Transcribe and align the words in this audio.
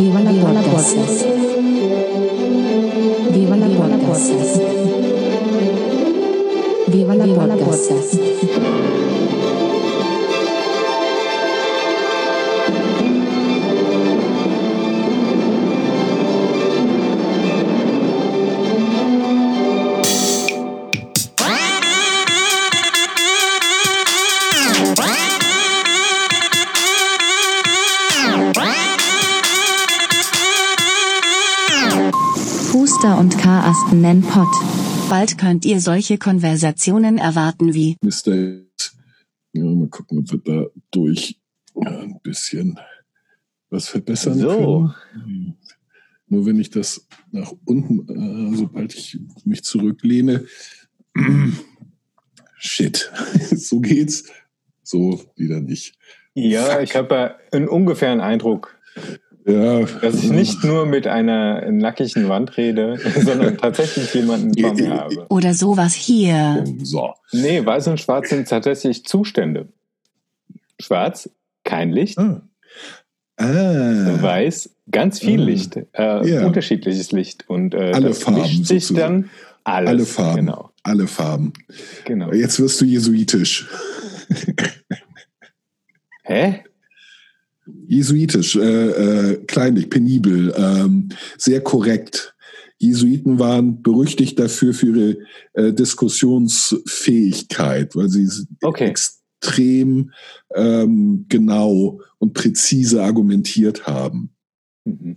Viva 0.00 0.20
la 0.22 0.30
podcast. 0.32 1.26
Viva 3.34 3.56
la 3.56 3.98
podcast. 3.98 4.62
Viva 6.86 7.14
la 7.14 7.56
podcast. 7.56 8.14
Huster 8.14 8.99
Nennen 34.10 34.22
Pott. 34.24 34.48
Bald 35.08 35.38
könnt 35.38 35.64
ihr 35.64 35.80
solche 35.80 36.18
Konversationen 36.18 37.16
erwarten 37.16 37.74
wie 37.74 37.96
Mr. 38.02 38.34
X. 38.34 38.96
Ja, 39.52 39.62
mal 39.62 39.86
gucken, 39.86 40.18
ob 40.18 40.32
wir 40.32 40.38
da 40.38 40.66
durch 40.90 41.40
ein 41.76 42.18
bisschen 42.20 42.80
was 43.68 43.86
verbessern 43.86 44.36
So. 44.36 44.90
können. 45.12 45.56
Nur 46.26 46.44
wenn 46.44 46.58
ich 46.58 46.70
das 46.70 47.06
nach 47.30 47.52
unten, 47.64 48.52
äh, 48.52 48.56
sobald 48.56 48.96
ich 48.96 49.16
mich 49.44 49.62
zurücklehne, 49.62 50.44
shit, 52.58 53.12
so 53.54 53.78
geht's, 53.78 54.24
so 54.82 55.24
wieder 55.36 55.60
nicht. 55.60 55.96
Ja, 56.34 56.80
ich 56.80 56.96
habe 56.96 57.14
ja 57.14 57.36
einen 57.52 57.68
ungefähren 57.68 58.20
Eindruck, 58.20 58.76
Ja, 59.46 59.80
dass 60.02 60.16
ich 60.22 60.30
nicht 60.30 60.64
nur 60.64 60.84
mit 60.86 61.06
einer 61.06 61.70
nackigen 61.70 62.28
Wand 62.28 62.56
rede, 62.56 62.98
sondern 63.24 63.56
tatsächlich 63.56 64.12
jemanden 64.14 64.52
vor 64.60 64.74
mir 64.74 64.90
habe. 64.90 65.26
oder 65.30 65.54
sowas 65.54 65.94
hier. 65.94 66.64
so. 66.82 67.14
Nee, 67.32 67.64
weiß 67.64 67.88
und 67.88 68.00
schwarz 68.00 68.28
sind 68.28 68.48
tatsächlich 68.48 69.04
Zustände. 69.06 69.68
Schwarz, 70.80 71.30
kein 71.64 71.90
Licht. 71.90 72.18
Ah. 72.18 72.42
Ah. 73.38 74.18
Weiß, 74.22 74.70
ganz 74.90 75.18
viel 75.20 75.40
Ah. 75.40 75.44
Licht, 75.44 75.76
äh, 75.76 76.28
Ja. 76.28 76.46
unterschiedliches 76.46 77.10
Licht. 77.12 77.48
Und 77.48 77.72
äh, 77.74 77.92
Alle 77.94 78.08
das 78.08 78.22
Farben 78.22 78.42
mischt 78.42 78.66
sich 78.66 78.86
sozusagen. 78.86 79.22
dann 79.22 79.30
alles. 79.64 79.88
Alle 79.90 80.04
Farben. 80.06 80.36
Genau, 80.36 80.70
Alle 80.82 81.06
Farben. 81.06 81.52
genau. 82.04 82.32
Jetzt 82.32 82.60
wirst 82.60 82.80
du 82.80 82.84
jesuitisch. 82.84 83.66
Hä? 86.24 86.62
Jesuitisch, 87.90 88.54
äh, 88.54 89.32
äh, 89.32 89.36
kleinlich, 89.48 89.90
penibel, 89.90 90.54
ähm, 90.56 91.08
sehr 91.36 91.60
korrekt. 91.60 92.36
Jesuiten 92.78 93.40
waren 93.40 93.82
berüchtigt 93.82 94.38
dafür 94.38 94.72
für 94.74 94.96
ihre 94.96 95.16
äh, 95.54 95.72
Diskussionsfähigkeit, 95.72 97.96
weil 97.96 98.08
sie 98.08 98.28
Okay. 98.62 98.86
extrem 98.86 100.12
ähm, 100.54 101.26
genau 101.28 102.00
und 102.18 102.32
präzise 102.32 103.02
argumentiert 103.02 103.88
haben. 103.88 104.30
Mhm. 104.84 105.16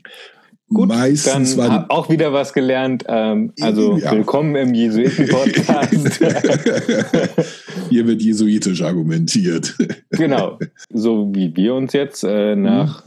Gut, 0.74 0.88
Meistens 0.90 1.56
Dann 1.56 1.70
waren 1.70 1.90
auch 1.92 2.10
wieder 2.10 2.34
was 2.34 2.54
gelernt. 2.54 3.04
Ähm, 3.08 3.54
also 3.62 4.00
Ja. 4.00 4.14
willkommen 4.14 4.56
im 4.56 4.74
Jesuiten-Podcast. 4.74 6.20
hier 7.94 8.08
wird 8.08 8.22
jesuitisch 8.22 8.82
argumentiert. 8.82 9.76
genau. 10.12 10.60
So 10.92 11.30
wie 11.34 11.56
wir 11.56 11.76
uns 11.76 11.94
jetzt 11.94 12.24
äh, 12.24 12.56
nach 12.56 13.04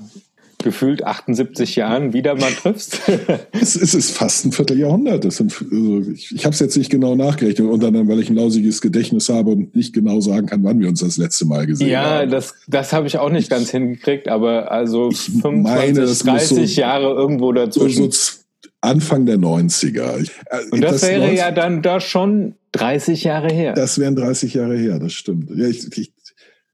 gefühlt 0.63 1.05
78 1.05 1.77
Jahren 1.77 2.13
wieder 2.13 2.35
mal 2.35 2.51
triffst. 2.51 3.01
Es, 3.53 3.77
es 3.77 3.95
ist 3.95 4.17
fast 4.17 4.45
ein 4.47 4.53
Vierteljahrhundert. 4.53 5.25
Das 5.25 5.37
sind, 5.37 5.53
also 5.71 6.01
ich 6.13 6.33
ich 6.35 6.45
habe 6.45 6.55
es 6.55 6.61
jetzt 6.61 6.77
nicht 6.77 6.91
genau 6.91 7.15
nachgerechnet, 7.15 7.69
unter 7.69 7.89
anderem, 7.89 8.09
weil 8.09 8.21
ich 8.21 8.31
ein 8.31 8.37
lausiges 8.37 8.81
Gedächtnis 8.81 9.29
habe 9.29 9.51
und 9.51 9.77
nicht 9.77 9.93
genau 9.95 10.21
sagen 10.21 10.47
kann, 10.47 10.65
wann 10.65 10.81
wir 10.81 10.89
uns 10.89 11.01
das 11.01 11.19
letzte 11.19 11.45
Mal 11.47 11.67
gesehen 11.67 11.89
ja, 11.91 12.21
haben. 12.21 12.31
das, 12.31 12.55
das 12.67 12.93
habe 12.93 13.07
ich 13.07 13.19
auch 13.19 13.31
nicht 13.31 13.49
ganz 13.51 13.71
hingekriegt, 13.71 14.29
aber 14.29 14.71
also 14.73 15.11
Ich 15.11 15.19
25, 15.41 15.63
meine, 15.63 16.01
das 16.01 16.25
muss 16.25 16.49
30 16.49 16.75
so- 16.75 16.81
Jahre 16.81 17.15
irgendwo 17.15 17.49
so, 17.49 17.53
dazwischen. 17.53 18.03
so 18.05 18.09
z- 18.09 18.41
Anfang 18.81 19.27
der 19.27 19.39
90er. 19.39 20.21
Ich, 20.21 20.31
äh, 20.51 20.59
Und 20.71 20.81
das, 20.81 21.03
wäre 21.03 21.21
90 21.21 21.39
ja 21.39 21.51
dann 21.51 21.83
da 21.83 22.01
schon 22.01 22.55
30 22.77 23.25
Jahre 23.25 23.49
her. 23.53 23.73
Das 23.75 23.99
wären 23.99 24.17
30 24.17 24.55
Jahre 24.55 24.77
her, 24.77 24.99
das 24.99 25.13
stimmt. 25.13 25.51
Ja, 25.55 25.67
ich, 25.67 25.87
ich, 25.97 26.13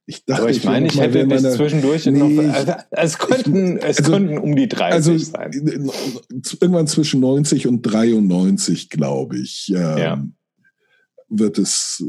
ich 0.06 0.24
dachte, 0.24 0.42
aber 0.42 0.50
ich 0.50 0.64
meine, 0.64 0.86
ich 0.88 1.00
hätte 1.00 1.26
bis 1.26 1.42
meiner- 1.42 1.54
zwischendurch 1.54 2.06
Nee, 2.06 2.18
noch. 2.18 2.28
ich- 2.30 2.50
Also, 2.50 2.72
es 2.90 3.18
könnten, 3.18 3.76
es 3.78 3.98
also- 3.98 4.12
könnten 4.12 4.38
um 4.38 4.56
die 4.56 4.68
30 4.68 4.94
Also 4.94 5.16
sein. 5.18 5.90
irgendwann 6.60 6.86
zwischen 6.86 7.20
90 7.20 7.66
und 7.66 7.82
93, 7.82 8.90
glaube 8.90 9.38
ich, 9.38 9.68
ähm, 9.74 9.76
Ja. 9.98 10.24
wird 11.28 11.58
es, 11.58 12.04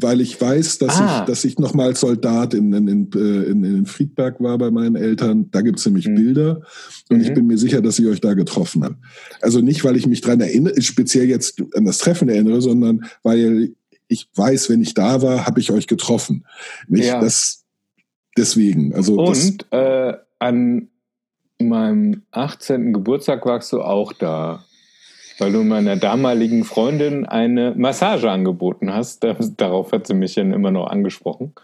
weil 0.00 0.20
ich 0.20 0.40
weiß, 0.40 0.78
dass 0.78 0.98
Ah. 1.00 1.20
ich, 1.20 1.26
dass 1.26 1.44
ich 1.44 1.58
noch 1.58 1.72
mal 1.74 1.86
als 1.86 2.00
Soldat 2.00 2.54
in, 2.54 2.72
in, 2.72 2.88
in, 2.88 3.10
äh, 3.14 3.44
in, 3.50 3.86
Friedberg 3.86 4.40
war 4.40 4.58
bei 4.58 4.70
meinen 4.70 4.96
Eltern. 4.96 5.48
Da 5.52 5.60
gibt's 5.60 5.86
nämlich 5.86 6.08
Mhm. 6.08 6.14
Bilder 6.16 6.62
und 7.08 7.20
ich 7.20 7.30
Mhm. 7.30 7.34
bin 7.34 7.46
mir 7.46 7.58
sicher, 7.58 7.80
dass 7.80 7.98
ich 7.98 8.06
euch 8.06 8.20
da 8.20 8.34
getroffen 8.34 8.82
habe. 8.84 8.96
Also 9.40 9.60
nicht, 9.60 9.84
weil 9.84 9.96
ich 9.96 10.06
mich 10.08 10.20
dran 10.22 10.40
erinnere, 10.40 10.82
speziell 10.82 11.28
jetzt 11.28 11.62
an 11.74 11.84
das 11.84 11.98
Treffen 11.98 12.28
erinnere, 12.28 12.60
sondern 12.60 13.04
weil 13.22 13.74
ich 14.08 14.28
weiß, 14.34 14.70
wenn 14.70 14.82
ich 14.82 14.94
da 14.94 15.22
war, 15.22 15.46
habe 15.46 15.60
ich 15.60 15.70
euch 15.70 15.86
getroffen. 15.86 16.44
Nicht 16.88 17.06
Ja. 17.06 17.20
das 17.20 17.64
deswegen. 18.36 18.92
Also 18.94 19.14
Und 19.20 19.66
äh, 19.72 20.14
an 20.40 20.88
meinem 21.60 22.22
18. 22.32 22.92
Geburtstag 22.92 23.46
warst 23.46 23.72
du 23.72 23.80
auch 23.80 24.12
da, 24.12 24.65
weil 25.38 25.52
du 25.52 25.62
meiner 25.64 25.96
damaligen 25.96 26.64
Freundin 26.64 27.26
eine 27.26 27.74
Massage 27.76 28.30
angeboten 28.30 28.92
hast. 28.92 29.24
Da, 29.24 29.36
darauf 29.56 29.92
hat 29.92 30.06
sie 30.06 30.14
mich 30.14 30.34
dann 30.34 30.52
immer 30.52 30.70
noch 30.70 30.86
angesprochen. 30.88 31.54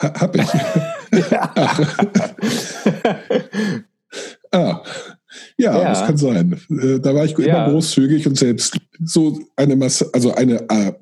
ha, 0.00 0.12
hab 0.20 0.36
ich. 0.36 0.42
Ah, 4.52 4.80
ja, 5.58 5.78
Ja. 5.82 5.88
das 5.90 6.06
kann 6.06 6.16
sein. 6.16 6.58
Äh, 6.70 6.98
Da 7.00 7.14
war 7.14 7.24
ich 7.24 7.36
immer 7.36 7.46
Ja. 7.46 7.68
großzügig 7.68 8.26
und 8.26 8.38
selbst 8.38 8.78
so 9.04 9.38
eine 9.56 9.76
Masse, 9.76 10.08
also 10.14 10.32
eine 10.34 10.60
äh, 10.70 10.92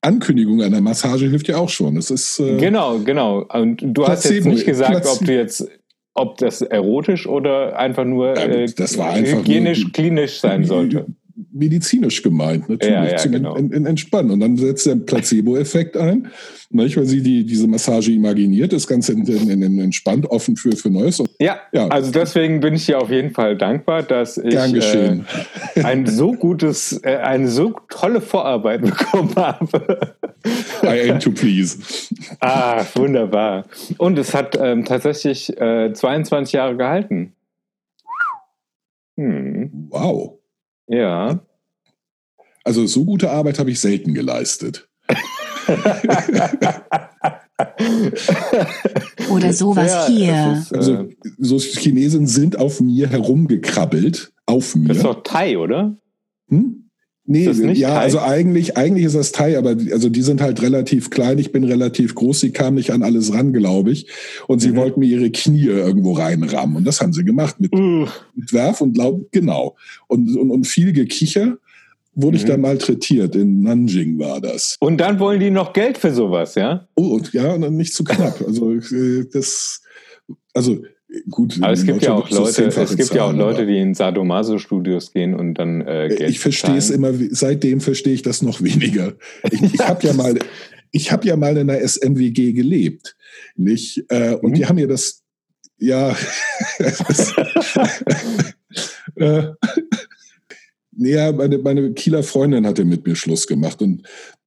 Ankündigung 0.00 0.62
einer 0.62 0.80
Massage 0.80 1.28
hilft 1.28 1.48
ja 1.48 1.56
auch 1.56 1.68
schon. 1.68 1.96
Das 1.96 2.10
ist 2.10 2.38
äh, 2.40 2.56
genau, 2.56 2.98
genau. 3.00 3.44
Und 3.52 3.82
du 3.84 4.06
hast 4.06 4.24
jetzt 4.30 4.46
nicht 4.46 4.64
gesagt, 4.64 5.04
Placebo- 5.04 5.20
ob 5.20 5.26
du 5.26 5.34
jetzt, 5.34 5.68
ob 6.14 6.38
das 6.38 6.62
erotisch 6.62 7.26
oder 7.26 7.76
einfach 7.78 8.04
nur 8.04 8.36
Ja, 8.36 8.44
äh, 8.44 8.66
das 8.74 8.96
war 8.96 9.10
einfach 9.10 9.38
hygienisch, 9.38 9.82
nur- 9.82 9.92
klinisch 9.92 10.40
sein 10.40 10.64
sollte. 10.64 11.06
Medizinisch 11.52 12.22
gemeint, 12.22 12.68
natürlich, 12.68 12.94
Ja, 12.94 13.04
ja, 13.06 13.16
zum 13.16 13.32
genau. 13.32 13.56
en, 13.56 13.72
en, 13.72 13.86
Entspannen. 13.86 14.30
Und 14.30 14.40
dann 14.40 14.56
setzt 14.56 14.86
der 14.86 14.96
Placebo-Effekt 14.96 15.96
ein, 15.96 16.28
nicht, 16.70 16.96
weil 16.96 17.04
sie 17.06 17.22
die, 17.22 17.44
diese 17.44 17.66
Massage 17.66 18.12
imaginiert, 18.12 18.72
ist 18.72 18.86
ganz 18.86 19.08
en, 19.08 19.26
en, 19.26 19.62
en, 19.62 19.78
entspannt, 19.78 20.26
offen 20.30 20.56
für, 20.56 20.72
für 20.76 20.90
Neues. 20.90 21.20
Und 21.20 21.30
Ja, 21.40 21.58
Ja. 21.72 21.88
also 21.88 22.10
deswegen 22.12 22.60
bin 22.60 22.74
ich 22.74 22.86
dir 22.86 23.00
auf 23.00 23.10
jeden 23.10 23.30
Fall 23.32 23.56
dankbar, 23.56 24.02
dass 24.02 24.38
ich. 24.38 24.54
Äh, 24.54 25.20
ein 25.82 26.06
so 26.06 26.32
gutes, 26.32 27.00
äh, 27.04 27.16
eine 27.16 27.48
so 27.48 27.74
tolle 27.88 28.20
Vorarbeit 28.20 28.82
bekommen 28.82 29.34
habe. 29.36 30.16
I 30.82 31.10
aim 31.10 31.18
to 31.20 31.30
please. 31.30 31.78
ah, 32.40 32.84
wunderbar. 32.94 33.64
Und 33.98 34.18
es 34.18 34.34
hat 34.34 34.58
ähm, 34.60 34.84
tatsächlich 34.84 35.56
äh, 35.60 35.92
22 35.92 36.52
Jahre 36.52 36.76
gehalten. 36.76 37.32
Hm, 39.16 39.88
Wow. 39.90 40.38
Ja. 40.88 41.40
Also 42.64 42.86
so 42.86 43.04
gute 43.04 43.30
Arbeit 43.30 43.58
habe 43.58 43.70
ich 43.70 43.80
selten 43.80 44.14
geleistet. 44.14 44.88
Oder 49.30 49.52
sowas 49.52 49.90
Ja, 49.90 50.06
hier. 50.06 50.52
ist, 50.58 50.72
äh, 50.72 50.76
Also 50.76 51.08
so 51.38 51.58
Chinesen 51.58 52.26
sind 52.26 52.58
auf 52.58 52.80
mir 52.80 53.08
herumgekrabbelt, 53.08 54.32
auf 54.46 54.74
mir. 54.74 54.88
das 54.88 54.98
ist 54.98 55.04
doch 55.04 55.22
Thai, 55.22 55.58
oder? 55.58 55.96
Hm? 56.48 56.83
Nee, 57.26 57.50
ja, 57.72 57.88
Thai? 57.88 57.98
also 58.00 58.18
eigentlich, 58.20 58.76
eigentlich 58.76 59.06
ist 59.06 59.14
das 59.16 59.32
Thai, 59.32 59.56
aber 59.56 59.74
die- 59.76 59.94
also 59.94 60.10
die 60.10 60.20
sind 60.20 60.42
halt 60.42 60.60
relativ 60.60 61.08
klein, 61.08 61.38
ich 61.38 61.52
bin 61.52 61.64
relativ 61.64 62.14
groß, 62.14 62.40
sie 62.40 62.50
kamen 62.52 62.76
nicht 62.76 62.90
an 62.90 63.02
alles 63.02 63.32
ran, 63.32 63.54
glaube 63.54 63.92
ich. 63.92 64.08
Und 64.46 64.58
sie 64.60 64.72
Mhm. 64.72 64.76
wollten 64.76 65.00
mir 65.00 65.06
ihre 65.06 65.30
Knie 65.30 65.64
irgendwo 65.64 66.12
reinrammen. 66.12 66.76
Und 66.76 66.84
das 66.84 67.00
haben 67.00 67.14
sie 67.14 67.24
gemacht 67.24 67.58
mit, 67.60 67.72
Uh, 67.74 68.06
mit 68.34 68.52
Werf 68.52 68.82
und 68.82 68.96
Laub, 68.98 69.22
genau. 69.32 69.74
Und, 70.06 70.36
und, 70.36 70.50
und 70.50 70.66
viel 70.66 70.92
Gekicher 70.92 71.56
wurde 72.14 72.36
ich 72.36 72.44
Mhm. 72.44 72.48
da 72.48 72.56
malträtiert. 72.58 73.34
In 73.36 73.62
Nanjing 73.62 74.18
war 74.18 74.40
das. 74.42 74.76
Und 74.80 74.98
dann 74.98 75.18
wollen 75.18 75.40
die 75.40 75.50
noch 75.50 75.72
Geld 75.72 75.96
für 75.96 76.12
sowas, 76.12 76.54
ja? 76.56 76.86
Oh, 76.94 77.14
und 77.14 77.32
ja, 77.32 77.54
und 77.54 77.62
dann 77.62 77.76
nicht 77.76 77.94
zu 77.94 78.04
knapp. 78.04 78.42
Also 78.46 78.72
äh, 78.74 79.24
das, 79.32 79.80
also 80.52 80.76
gut. 81.30 81.58
Aber 81.60 81.72
es 81.72 81.84
gibt 81.84 82.02
ja 82.02 82.12
auch 82.14 82.30
Leute, 82.30 82.66
es 82.66 82.96
gibt 82.96 83.14
ja 83.14 83.24
auch 83.24 83.28
zahlen, 83.28 83.38
Leute, 83.38 83.66
die 83.66 83.78
in 83.78 83.94
Sadomaso-Studios 83.94 85.12
gehen 85.12 85.34
und 85.34 85.54
dann 85.54 85.80
äh, 85.82 86.08
Geld 86.08 86.30
Ich 86.30 86.40
verstehe 86.40 86.76
es 86.76 86.90
immer, 86.90 87.12
seitdem 87.30 87.80
verstehe 87.80 88.14
ich 88.14 88.22
das 88.22 88.42
noch 88.42 88.62
weniger. 88.62 89.14
Ich, 89.50 89.62
ich 89.74 89.80
habe 89.80 90.06
ja 90.06 90.12
mal, 90.12 90.38
ich 90.92 91.12
habe 91.12 91.26
ja 91.26 91.36
mal 91.36 91.56
in 91.56 91.70
einer 91.70 91.80
SMWG 91.86 92.52
gelebt, 92.52 93.16
nicht? 93.56 94.04
Äh, 94.08 94.34
und 94.34 94.50
Mhm. 94.50 94.54
die 94.54 94.66
haben 94.66 94.76
mir 94.76 94.88
das, 94.88 95.22
ja, 95.78 96.16
das, 96.78 97.34
Äh, 99.16 99.48
ja, 100.96 101.32
meine, 101.32 101.58
meine 101.58 101.92
Kieler 101.92 102.22
Freundin 102.22 102.66
hatte 102.66 102.84
mit 102.84 103.06
mir 103.06 103.14
Schluss 103.16 103.46
gemacht 103.46 103.82
und 103.82 104.02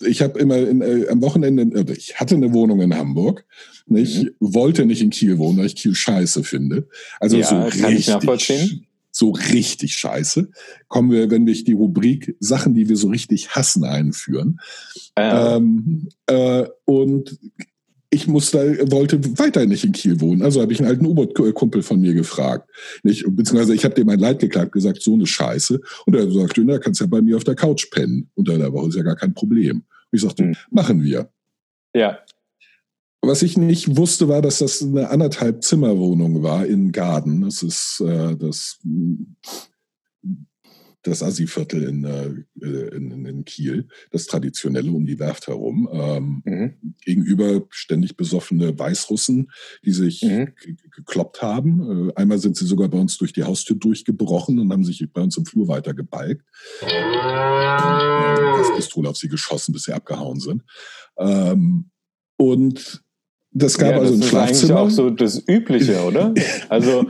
ich 0.05 0.21
habe 0.21 0.39
immer 0.39 0.57
in, 0.57 0.81
äh, 0.81 1.07
am 1.09 1.21
Wochenende, 1.21 1.63
äh, 1.63 1.93
ich 1.93 2.15
hatte 2.19 2.35
eine 2.35 2.53
Wohnung 2.53 2.81
in 2.81 2.95
Hamburg, 2.95 3.45
nicht, 3.85 4.23
Mhm. 4.23 4.31
wollte 4.39 4.85
nicht 4.85 5.01
in 5.01 5.09
Kiel 5.09 5.37
wohnen, 5.37 5.57
weil 5.57 5.65
ich 5.67 5.75
Kiel 5.75 5.95
scheiße 5.95 6.43
finde. 6.43 6.87
Also 7.19 7.37
Ja, 7.37 7.47
so 7.47 7.67
ich 7.67 7.83
richtig, 7.83 8.81
so 9.11 9.31
richtig 9.31 9.93
scheiße. 9.95 10.49
Kommen 10.87 11.11
wir, 11.11 11.31
wenn 11.31 11.45
wir 11.45 11.53
die 11.53 11.73
Rubrik 11.73 12.35
Sachen, 12.39 12.73
die 12.75 12.87
wir 12.87 12.97
so 12.97 13.07
richtig 13.07 13.49
hassen, 13.49 13.83
einführen. 13.83 14.59
Äh, 15.15 15.55
Ähm, 15.55 16.09
äh, 16.27 16.65
und 16.85 17.37
ich 18.09 18.27
musste, 18.27 18.89
wollte 18.91 19.21
weiter 19.37 19.65
nicht 19.65 19.83
in 19.83 19.91
Kiel 19.91 20.21
wohnen. 20.21 20.41
Also 20.41 20.61
habe 20.61 20.71
ich 20.71 20.79
einen 20.79 20.87
alten 20.89 21.05
U-Boot-Kumpel 21.05 21.81
von 21.81 21.99
mir 21.99 22.13
gefragt. 22.13 22.69
Nicht, 23.03 23.25
beziehungsweise 23.27 23.73
ich 23.75 23.83
habe 23.83 23.95
dem 23.95 24.07
mein 24.07 24.19
Leid 24.19 24.39
geklagt, 24.39 24.71
gesagt, 24.71 25.01
so 25.01 25.13
eine 25.13 25.25
Scheiße. 25.27 25.81
Und 26.05 26.15
er 26.15 26.31
sagte, 26.31 26.61
na, 26.63 26.77
kannst 26.77 27.01
ja 27.01 27.07
bei 27.07 27.21
mir 27.21 27.35
auf 27.35 27.43
der 27.43 27.55
Couch 27.55 27.89
pennen. 27.91 28.29
Unter 28.35 28.57
der 28.57 28.71
Woche 28.71 28.89
ist 28.89 28.95
ja 28.95 29.03
gar 29.03 29.17
kein 29.17 29.33
Problem. 29.33 29.77
Und 29.77 29.83
ich 30.11 30.21
sagte, 30.21 30.43
Hm. 30.43 30.55
machen 30.71 31.03
wir. 31.03 31.29
ja. 31.93 32.19
Was 33.21 33.41
ich 33.41 33.57
nicht 33.57 33.97
wusste, 33.97 34.29
war, 34.29 34.41
dass 34.43 34.59
das 34.59 34.81
eine 34.81 35.09
anderthalb 35.09 35.63
Zimmerwohnung 35.63 36.43
war 36.43 36.65
in 36.65 36.91
Garden. 36.91 37.41
Das 37.41 37.63
ist 37.63 37.99
äh, 37.99 38.35
das, 38.37 38.79
das 41.07 41.23
Assi-Viertel 41.23 41.83
in, 41.83 42.03
äh, 42.03 42.95
in, 42.95 43.25
in 43.25 43.45
Kiel, 43.45 43.87
das 44.11 44.25
traditionelle 44.27 44.91
um 44.91 45.05
die 45.05 45.19
Werft 45.19 45.47
herum. 45.47 45.89
Ähm, 45.91 46.41
Mhm. 46.45 46.93
gegenüber 47.03 47.65
ständig 47.69 48.15
besoffene 48.17 48.77
Weißrussen, 48.77 49.51
die 49.85 49.91
sich 49.91 50.21
Mhm. 50.23 50.53
ge- 50.61 50.75
gekloppt 50.95 51.41
haben. 51.41 52.09
Äh, 52.09 52.13
Einmal 52.15 52.39
sind 52.39 52.55
sie 52.57 52.65
sogar 52.65 52.87
bei 52.89 52.97
uns 52.99 53.17
durch 53.17 53.33
die 53.33 53.43
Haustür 53.43 53.75
durchgebrochen 53.75 54.59
und 54.59 54.71
haben 54.71 54.83
sich 54.83 55.05
bei 55.11 55.21
uns 55.21 55.37
im 55.37 55.45
Flur 55.45 55.67
weiter 55.67 55.93
gebalgt. 55.93 56.45
Gaspistole 58.57 59.09
auf 59.09 59.17
sie 59.17 59.29
geschossen, 59.29 59.71
bis 59.73 59.83
sie 59.83 59.93
abgehauen 59.93 60.39
sind. 60.39 60.63
Ähm, 61.17 61.89
und 62.37 63.03
das 63.57 63.77
gab 63.77 63.91
ja, 63.91 63.99
also 63.99 64.13
ein 64.13 64.19
das 64.19 64.27
ist 64.29 64.33
eigentlich 64.35 64.57
Schlafzimmer. 64.59 64.79
auch 64.81 64.89
so 64.89 65.09
das 65.09 65.43
Übliche, 65.47 66.01
oder? 66.03 66.33
Also 66.69 67.05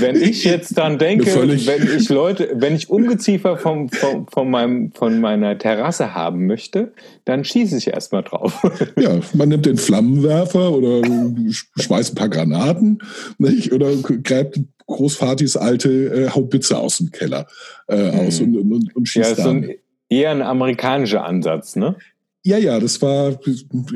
wenn 0.00 0.16
ich 0.22 0.44
jetzt 0.44 0.76
dann 0.78 0.98
denke, 0.98 1.26
wenn 1.34 1.96
ich 1.96 2.08
Leute, 2.08 2.50
wenn 2.54 2.74
ich 2.74 2.90
Ungeziefer 2.90 3.56
vom, 3.56 3.88
vom, 3.88 4.26
von, 4.28 4.50
meinem, 4.50 4.92
von 4.92 5.20
meiner 5.20 5.56
Terrasse 5.58 6.14
haben 6.14 6.46
möchte, 6.46 6.92
dann 7.24 7.44
schieße 7.44 7.76
ich 7.78 7.88
erstmal 7.88 8.22
drauf. 8.22 8.62
Ja, 9.00 9.20
man 9.34 9.48
nimmt 9.50 9.66
den 9.66 9.76
Flammenwerfer 9.76 10.72
oder 10.72 10.98
sch- 11.06 11.66
schmeißt 11.76 12.12
ein 12.12 12.16
paar 12.16 12.28
Granaten 12.28 12.98
nicht? 13.38 13.72
oder 13.72 13.94
gräbt 13.96 14.60
Großvatis 14.86 15.56
alte 15.56 15.90
äh, 15.90 16.30
Haubitze 16.30 16.78
aus 16.78 16.98
dem 16.98 17.10
Keller 17.10 17.46
äh, 17.88 18.10
aus 18.10 18.40
und, 18.40 18.56
und, 18.56 18.72
und 18.96 19.14
Ja, 19.14 19.24
schießt 19.24 19.30
ist 19.32 19.36
so 19.36 19.42
dann. 19.44 19.64
ein, 19.64 19.74
eher 20.08 20.30
ein 20.30 20.42
amerikanischer 20.42 21.24
Ansatz, 21.24 21.76
ne? 21.76 21.96
Ja, 22.44 22.56
ja, 22.56 22.78
das 22.78 23.02
war 23.02 23.38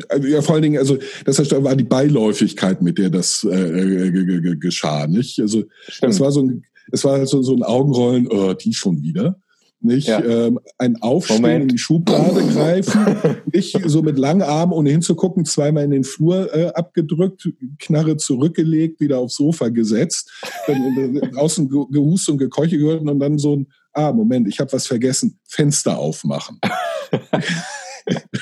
also, 0.09 0.27
ja 0.27 0.43
vor 0.43 0.55
allen 0.57 0.63
Dingen, 0.63 0.79
also 0.79 0.99
das 1.25 1.39
heißt, 1.39 1.53
da 1.53 1.63
war 1.63 1.77
die 1.77 1.85
Beiläufigkeit, 1.85 2.83
mit 2.83 2.99
der 2.99 3.09
das 3.09 3.47
äh, 3.49 3.55
äh, 3.55 4.11
ge- 4.11 4.25
ge- 4.27 4.41
ge- 4.41 4.57
geschah, 4.59 5.07
nicht? 5.07 5.39
Also 5.41 5.63
Stimmt. 5.89 6.13
das 6.13 6.21
war 6.21 6.33
so 6.33 6.43
ein, 6.43 6.63
es 6.91 7.05
war 7.05 7.25
so, 7.27 7.43
so 7.43 7.55
ein 7.55 7.63
Augenrollen, 7.63 8.27
oh, 8.29 8.53
die 8.53 8.75
schon 8.75 9.01
wieder. 9.03 9.39
Nicht 9.85 10.07
Ja. 10.07 10.23
ähm, 10.25 10.61
ein 10.79 11.01
Aufstehen 11.03 11.41
Moment. 11.43 11.63
in 11.63 11.69
die 11.69 11.79
Schublade 11.79 12.41
greifen, 12.53 13.17
nicht 13.53 13.77
so 13.87 14.03
mit 14.03 14.17
langen 14.19 14.43
Armen, 14.43 14.73
ohne 14.73 14.91
hinzugucken, 14.91 15.45
zweimal 15.45 15.85
in 15.85 15.91
den 15.91 16.05
Flur 16.05 16.55
äh, 16.55 16.67
abgedrückt, 16.75 17.49
Knarre 17.81 18.17
zurückgelegt, 18.17 19.01
wieder 19.01 19.19
aufs 19.19 19.37
Sofa 19.37 19.71
gesetzt, 19.71 20.31
dann 20.69 21.17
äh, 21.17 21.31
draußen 21.31 21.69
ge- 21.69 21.87
gehust 21.91 22.29
und 22.29 22.39
gekeuche 22.39 22.79
gehört 22.79 23.01
und 23.03 23.19
dann 23.19 23.39
so 23.39 23.57
ein, 23.57 23.67
ah, 23.93 24.13
Moment, 24.13 24.47
ich 24.47 24.61
habe 24.61 24.73
was 24.73 24.87
vergessen, 24.87 25.39
Fenster 25.49 25.99
aufmachen. 25.99 26.59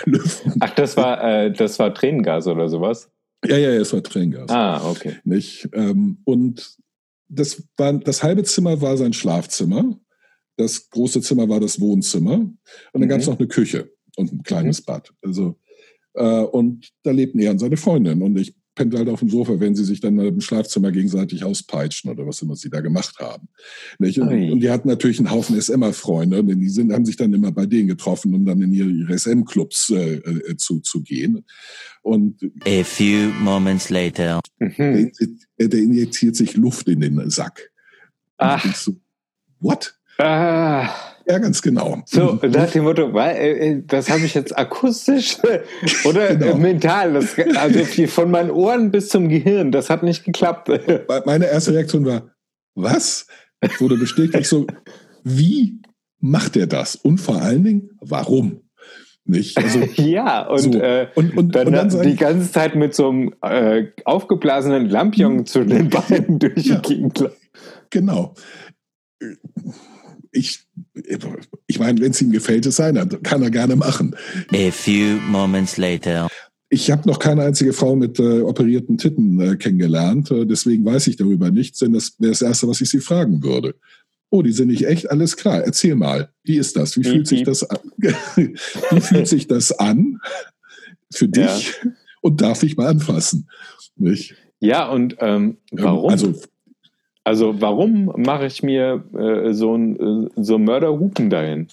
Lüften. 0.04 0.54
Ach, 0.60 0.74
das 0.74 0.96
war, 0.96 1.22
äh, 1.22 1.52
das 1.52 1.78
war 1.78 1.92
Tränengas 1.94 2.46
oder 2.46 2.68
sowas? 2.68 3.10
Ja, 3.44 3.56
ja, 3.56 3.70
ja, 3.72 3.80
es 3.80 3.92
war 3.92 4.02
Tränengas. 4.02 4.50
Ah, 4.50 4.88
okay. 4.90 5.16
Nicht? 5.24 5.68
Ähm, 5.72 6.18
und 6.24 6.76
das, 7.28 7.62
war, 7.76 7.92
das 7.94 8.22
halbe 8.22 8.42
Zimmer 8.44 8.80
war 8.80 8.96
sein 8.96 9.12
Schlafzimmer. 9.12 9.98
Das 10.56 10.90
große 10.90 11.22
Zimmer 11.22 11.48
war 11.48 11.60
das 11.60 11.80
Wohnzimmer. 11.80 12.34
Und 12.34 12.58
dann 12.92 13.02
Mhm. 13.02 13.08
gab 13.08 13.20
es 13.20 13.26
noch 13.26 13.38
eine 13.38 13.48
Küche 13.48 13.90
und 14.16 14.32
ein 14.32 14.42
kleines 14.42 14.82
Bad. 14.82 15.12
Also, 15.22 15.58
äh, 16.14 16.22
und 16.42 16.90
da 17.02 17.12
lebten 17.12 17.38
er 17.38 17.52
und 17.52 17.58
seine 17.60 17.76
Freundin. 17.76 18.20
Und 18.22 18.36
ich 18.38 18.54
pennte 18.74 18.96
halt 18.98 19.08
auf 19.08 19.20
dem 19.20 19.28
Sofa, 19.28 19.58
wenn 19.60 19.74
sie 19.74 19.84
sich 19.84 20.00
dann 20.00 20.18
im 20.18 20.40
Schlafzimmer 20.40 20.90
gegenseitig 20.92 21.44
auspeitschen 21.44 22.10
oder 22.10 22.26
was 22.26 22.40
immer 22.42 22.56
sie 22.56 22.70
da 22.70 22.80
gemacht 22.80 23.18
haben. 23.18 23.48
Und, 23.98 24.60
die 24.60 24.70
hatten 24.70 24.88
natürlich 24.88 25.18
einen 25.18 25.30
Haufen 25.30 25.60
SMer-Freunde, 25.60 26.42
denn 26.44 26.60
die 26.60 26.68
sind, 26.68 26.92
haben 26.92 27.04
sich 27.04 27.16
dann 27.16 27.34
immer 27.34 27.52
bei 27.52 27.66
denen 27.66 27.88
getroffen, 27.88 28.32
um 28.34 28.44
dann 28.46 28.62
in 28.62 28.72
ihre, 28.72 28.88
ihre 28.88 29.18
SM-Clubs 29.18 29.90
äh, 29.90 30.14
äh, 30.14 30.56
zu, 30.56 30.80
zu 30.80 31.02
gehen. 31.02 31.44
Und 32.02 32.40
A 32.66 32.82
few 32.84 33.30
moments 33.42 33.90
later. 33.90 34.40
der, 34.60 34.68
Mhm. 34.68 35.10
inji- 35.10 35.36
der 35.68 35.78
injiziert 35.80 36.36
sich 36.36 36.56
Luft 36.56 36.88
in 36.88 37.00
den 37.00 37.28
Sack. 37.30 37.70
Und 38.38 38.46
Ach. 38.46 38.76
so, 38.76 38.94
what? 39.58 39.94
Ah, 40.18 40.88
Ja, 41.26 41.38
ganz 41.38 41.62
genau. 41.62 42.02
so, 42.06 42.40
nach 42.42 42.70
dem 42.70 42.84
Motto, 42.84 43.16
äh, 43.18 43.50
äh, 43.72 43.82
das 43.86 44.10
habe 44.10 44.20
ich 44.24 44.34
jetzt 44.34 44.56
akustisch 44.58 45.36
oder 46.04 46.34
Genau. 46.34 46.52
äh, 46.52 46.58
mental, 46.58 47.12
das, 47.14 47.36
also 47.56 47.84
von 48.08 48.30
meinen 48.30 48.50
Ohren 48.50 48.90
bis 48.90 49.08
zum 49.08 49.28
Gehirn, 49.28 49.70
das 49.72 49.90
hat 49.90 50.02
nicht 50.02 50.24
geklappt. 50.24 50.68
Meine 51.26 51.46
erste 51.46 51.74
Reaktion 51.74 52.04
war, 52.06 52.30
was? 52.74 53.26
Wurde 53.78 53.96
bestätigt 53.96 54.46
so, 54.46 54.66
wie 55.22 55.80
macht 56.18 56.56
er 56.56 56.66
das? 56.66 56.96
Und 56.96 57.18
vor 57.18 57.40
allen 57.42 57.62
Dingen, 57.64 57.90
warum? 58.00 58.62
Nicht? 59.24 59.56
Also, 59.58 59.80
ja, 60.02 60.46
und, 60.48 60.58
so. 60.72 60.80
äh, 60.80 61.08
und, 61.14 61.36
und, 61.36 61.54
dann, 61.54 61.66
und 61.68 61.74
dann 61.74 62.02
die 62.02 62.16
ganze 62.16 62.50
Zeit 62.50 62.74
mit 62.74 62.94
so 62.94 63.10
einem 63.10 63.34
äh, 63.42 63.88
aufgeblasenen 64.04 64.88
Lampion 64.88 65.44
zwischen 65.46 65.68
den 65.68 65.88
Beinen 65.90 66.38
durch 66.38 66.64
Ja. 66.66 66.78
Gegend. 66.80 67.28
genau. 67.90 68.34
Ich, 70.32 70.66
ich 71.66 71.78
meine, 71.78 72.00
wenn 72.00 72.10
es 72.10 72.22
ihm 72.22 72.32
gefällt, 72.32 72.66
es 72.66 72.76
sein, 72.76 72.94
dann 72.94 73.22
kann 73.22 73.42
er 73.42 73.50
gerne 73.50 73.76
machen. 73.76 74.14
A 74.52 74.70
few 74.70 75.18
moments 75.28 75.76
later. 75.76 76.28
Ich 76.68 76.90
habe 76.90 77.08
noch 77.08 77.18
keine 77.18 77.42
einzige 77.42 77.72
Frau 77.72 77.96
mit 77.96 78.20
äh, 78.20 78.42
operierten 78.42 78.96
Titten 78.96 79.40
äh, 79.40 79.56
kennengelernt, 79.56 80.30
äh, 80.30 80.46
deswegen 80.46 80.84
weiß 80.84 81.08
ich 81.08 81.16
darüber 81.16 81.50
nichts, 81.50 81.80
denn 81.80 81.92
das 81.92 82.14
wäre 82.18 82.30
das 82.30 82.42
Erste, 82.42 82.68
was 82.68 82.80
ich 82.80 82.90
sie 82.90 83.00
fragen 83.00 83.42
würde. 83.42 83.74
Oh, 84.30 84.42
die 84.42 84.52
sind 84.52 84.68
nicht 84.68 84.86
echt, 84.86 85.10
alles 85.10 85.36
klar. 85.36 85.64
Erzähl 85.64 85.96
mal, 85.96 86.30
wie 86.44 86.56
ist 86.56 86.76
das? 86.76 86.96
Wie 86.96 87.02
fühlt 87.02 87.26
sich 87.26 87.40
piep. 87.40 87.46
das 87.46 87.68
an? 87.68 87.78
wie 88.36 89.00
fühlt 89.00 89.26
sich 89.26 89.48
das 89.48 89.72
an 89.72 90.20
für 91.12 91.26
dich? 91.26 91.74
Und 92.20 92.40
darf 92.40 92.62
ich 92.62 92.76
mal 92.76 92.86
anfassen? 92.86 93.48
Nicht? 93.96 94.36
Ja, 94.60 94.88
und 94.88 95.16
ähm, 95.18 95.56
Ähm, 95.72 95.78
warum? 95.84 96.10
Also, 96.10 96.34
Also 97.24 97.60
warum 97.60 98.12
mache 98.16 98.46
ich 98.46 98.62
mir 98.62 99.04
äh, 99.16 99.52
so 99.52 99.74
ein 99.76 100.26
äh, 100.26 100.42
so 100.42 100.58
Mörderhupen 100.58 101.30
dahin? 101.30 101.68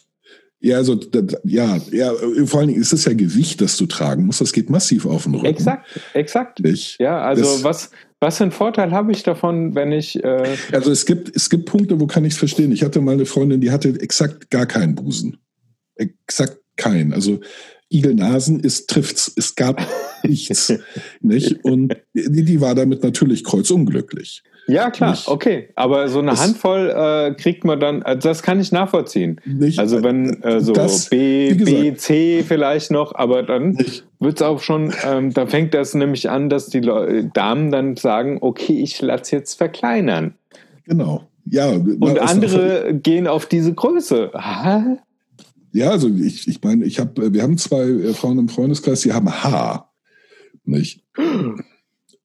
ja, 0.60 0.77
also, 0.77 1.00
ja, 1.44 1.77
ja, 1.92 2.12
vor 2.46 2.60
allen 2.60 2.70
Dingen 2.70 2.82
ist 2.82 2.92
es 2.92 3.06
ja 3.06 3.13
Gewicht, 3.13 3.62
das 3.62 3.77
du 3.77 3.86
tragen 3.86 4.25
musst. 4.25 4.42
Das 4.42 4.54
geht 4.54 4.70
massiv 4.72 5.06
auf 5.06 5.24
den 5.24 5.36
Rücken. 5.36 5.46
Exakt, 5.46 5.88
exakt. 6.13 6.60
Nicht? 6.60 7.00
Ja, 7.00 7.22
also 7.22 7.44
Das- 7.44 7.63
was 7.63 7.92
was 8.20 8.38
für 8.38 8.46
einen 8.46 8.51
Vorteil 8.51 8.92
habe 8.92 9.12
ich 9.12 9.22
davon, 9.22 9.75
wenn 9.75 9.92
ich 9.92 10.24
äh, 10.24 10.56
Also 10.72 10.92
es 10.92 11.06
gibt, 11.06 11.36
es 11.36 11.51
gibt 11.51 11.66
Punkte, 11.66 12.00
wo 12.00 12.08
kann 12.08 12.25
ich 12.25 12.34
es 12.34 12.39
verstehen. 12.39 12.72
Ich 12.72 12.82
hatte 12.84 13.00
mal 13.00 13.12
eine 13.12 13.27
Freundin, 13.27 13.62
die 13.62 13.70
hatte 13.70 13.89
exakt 14.01 14.50
gar 14.50 14.66
keinen 14.66 14.96
Busen. 14.96 15.38
Exakt 15.96 16.58
keinen. 16.77 17.13
Also 17.13 17.39
Igelnasen 17.89 18.60
ist 18.60 18.89
trifft's. 18.89 19.32
Es 19.36 19.54
gab 19.54 19.86
nichts. 20.24 20.74
nicht? 21.22 21.63
Und 21.63 21.96
die, 22.13 22.44
die 22.44 22.60
war 22.60 22.74
damit 22.74 23.04
natürlich 23.04 23.44
kreuzunglücklich. 23.44 24.42
Ja 24.67 24.89
klar, 24.91 25.12
Nicht- 25.12 25.27
okay, 25.27 25.69
aber 25.75 26.07
so 26.09 26.19
eine 26.19 26.31
Das- 26.31 26.43
Handvoll 26.43 26.89
äh, 26.95 27.33
kriegt 27.41 27.63
man 27.63 27.79
dann, 27.79 28.03
also 28.03 28.27
das 28.29 28.43
kann 28.43 28.59
ich 28.59 28.71
nachvollziehen. 28.71 29.39
Nicht? 29.45 29.79
Also 29.79 30.03
wenn 30.03 30.41
äh, 30.43 30.59
so 30.62 30.74
Das- 30.74 31.09
B, 31.09 31.53
B, 31.53 31.93
C 31.95 32.43
vielleicht 32.47 32.91
noch, 32.91 33.15
aber 33.15 33.43
dann 33.43 33.71
Nicht? 33.71 34.05
wird's 34.19 34.41
auch 34.41 34.62
schon, 34.62 34.93
ähm, 35.05 35.33
da 35.33 35.47
fängt 35.47 35.74
das 35.74 35.93
nämlich 35.93 36.29
an, 36.29 36.50
dass 36.50 36.67
die 36.67 36.79
Leu 36.81 37.24
Damen 37.33 37.71
dann 37.71 37.95
sagen, 37.95 38.38
okay, 38.41 38.81
ich 38.81 39.01
lass 39.01 39.31
jetzt 39.31 39.55
verkleinern. 39.55 40.36
Genau. 40.86 41.24
Ja. 41.50 41.69
Und 41.71 42.19
andere 42.19 42.93
gehen 42.93 43.25
auf 43.27 43.45
diese 43.45 43.74
Größe. 43.74 44.31
Ah, 44.33 44.97
Ja, 45.74 45.91
also 45.91 46.09
ich, 46.09 46.47
ich 46.47 46.62
meine, 46.63 46.86
ich 46.86 47.00
habe, 47.00 47.33
wir 47.33 47.41
haben 47.43 47.57
zwei 47.57 47.83
äh, 47.83 48.13
Frauen 48.13 48.39
im 48.39 48.50
Freundeskreis, 48.50 49.01
die 49.01 49.13
haben 49.13 49.31
Haar. 49.31 49.93
Nicht? 50.65 51.01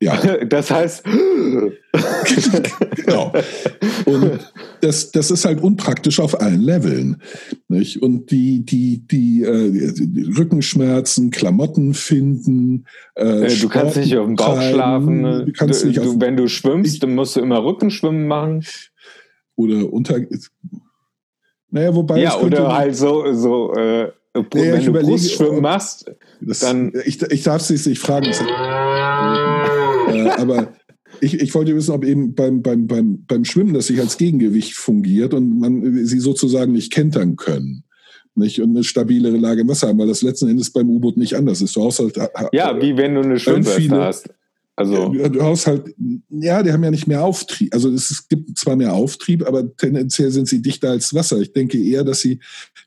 Ja. 0.03 0.21
Das 0.49 0.71
heißt, 0.71 1.05
genau. 2.97 3.33
Und 4.05 4.41
das, 4.81 5.13
das 5.13 5.31
ist 5.31 5.45
halt 5.45 5.61
unpraktisch 5.63 6.19
auf 6.19 6.41
allen 6.41 6.61
Leveln. 6.61 7.23
Nicht? 7.69 8.03
Und 8.03 8.31
die, 8.33 8.65
die, 8.65 9.07
die, 9.07 9.43
äh, 9.43 9.71
die 9.95 10.33
Rückenschmerzen, 10.37 11.31
Klamotten 11.31 11.95
finden. 11.95 12.87
Äh, 13.15 13.47
Äh, 13.47 13.57
du 13.61 13.69
kannst 13.69 13.97
nicht 13.97 14.17
auf 14.17 14.27
dem 14.27 14.35
Bauch 14.35 14.55
treiben, 14.57 14.73
schlafen. 14.75 15.21
ne? 15.21 15.45
Du 15.45 15.53
kannst 15.53 15.83
du, 15.85 15.87
nicht 15.89 15.99
du, 15.99 16.21
wenn 16.21 16.37
du 16.37 16.49
schwimmst, 16.49 17.03
dann 17.03 17.15
musst 17.15 17.37
du 17.37 17.41
immer 17.41 17.63
Rückenschwimmen 17.65 18.27
machen. 18.27 18.65
oder 19.55 19.93
unter. 19.93 20.19
Naja, 21.71 21.95
wobei. 21.95 22.21
Ja, 22.21 22.37
oder 22.39 22.75
halt 22.75 22.97
so, 22.97 23.33
so 23.33 23.73
äh, 23.75 24.11
wenn 24.35 24.51
du 24.53 24.87
überlege, 24.89 25.07
Brustschwimmen 25.13 25.61
machst, 25.63 26.11
Das, 26.47 26.61
Dann- 26.61 26.93
ich, 27.05 27.21
ich 27.23 27.43
darf 27.43 27.69
es 27.69 27.87
nicht 27.87 27.99
fragen. 28.01 28.27
Äh, 28.27 30.29
aber 30.31 30.73
ich, 31.21 31.41
ich 31.41 31.55
wollte 31.55 31.75
wissen, 31.77 31.93
ob 31.93 32.05
eben 32.05 32.35
beim, 32.35 32.63
beim, 32.63 32.87
beim, 32.87 33.25
beim 33.27 33.45
Schwimmen 33.45 33.75
das 33.75 33.87
sich 33.87 34.01
als 34.01 34.19
Gegengewicht 34.19 34.75
fungiert 34.75 35.35
und 35.35 35.59
man 35.59 36.05
sie 36.05 36.21
sozusagen 36.21 36.73
nicht 36.73 36.93
kentern 36.93 37.37
können. 37.37 37.85
Nicht? 38.35 38.61
Und 38.61 38.71
eine 38.71 38.85
stabilere 38.85 39.37
Lage 39.37 39.61
im 39.61 39.69
Wasser 39.69 39.89
haben, 39.89 39.99
weil 39.99 40.09
das 40.09 40.23
letzten 40.23 40.49
Endes 40.49 40.73
beim 40.73 40.89
U-Boot 40.89 41.17
nicht 41.17 41.37
anders 41.37 41.61
ist. 41.61 41.77
Du 41.77 41.85
hast 41.85 41.99
halt, 41.99 42.17
ja, 42.53 42.81
wie 42.81 42.97
wenn 42.97 43.15
du 43.15 43.21
eine 43.21 43.39
Schwimmweste 43.39 43.81
viele- 43.81 44.01
hast. 44.01 44.29
Also, 44.75 45.13
ja, 45.13 45.29
du 45.29 45.43
hast 45.43 45.67
halt, 45.67 45.95
ja, 46.31 46.63
die 46.63 46.73
haben 46.73 46.83
ja 46.83 46.91
nicht 46.91 47.07
mehr 47.07 47.23
Auftrieb. 47.23 47.75
Also 47.75 47.91
es 47.91 48.27
gibt 48.29 48.57
zwar 48.57 48.75
mehr 48.75 48.95
Auftrieb, 48.95 49.47
aber 49.47 49.77
tendenziell 49.77 50.31
sind 50.31 50.49
sie 50.49 50.63
dichter 50.63 50.91
als 50.91 51.13
Wasser. 51.13 51.41
Ich 51.41 51.53
denke 51.53 51.79
eher, 51.79 52.05
dass 52.05 52.21
sie 52.21 52.41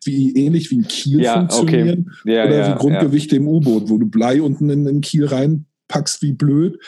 wie 0.04 0.36
ähnlich 0.36 0.72
wie 0.72 0.80
ein 0.80 0.88
Kiel 0.88 1.22
Ja, 1.22 1.38
funktionieren 1.38 2.12
ja, 2.26 2.46
oder 2.46 2.58
ja, 2.58 2.74
wie 2.74 2.80
Grundgewichte 2.80 3.36
im 3.36 3.48
U-Boot, 3.48 3.88
wo 3.90 4.00
du 4.00 4.08
Blei 4.08 4.42
unten 4.42 4.70
in 4.72 4.86
den 4.86 5.02
Kiel 5.02 5.26
reinpackst 5.26 6.24
wie 6.24 6.34
blöd, 6.34 6.80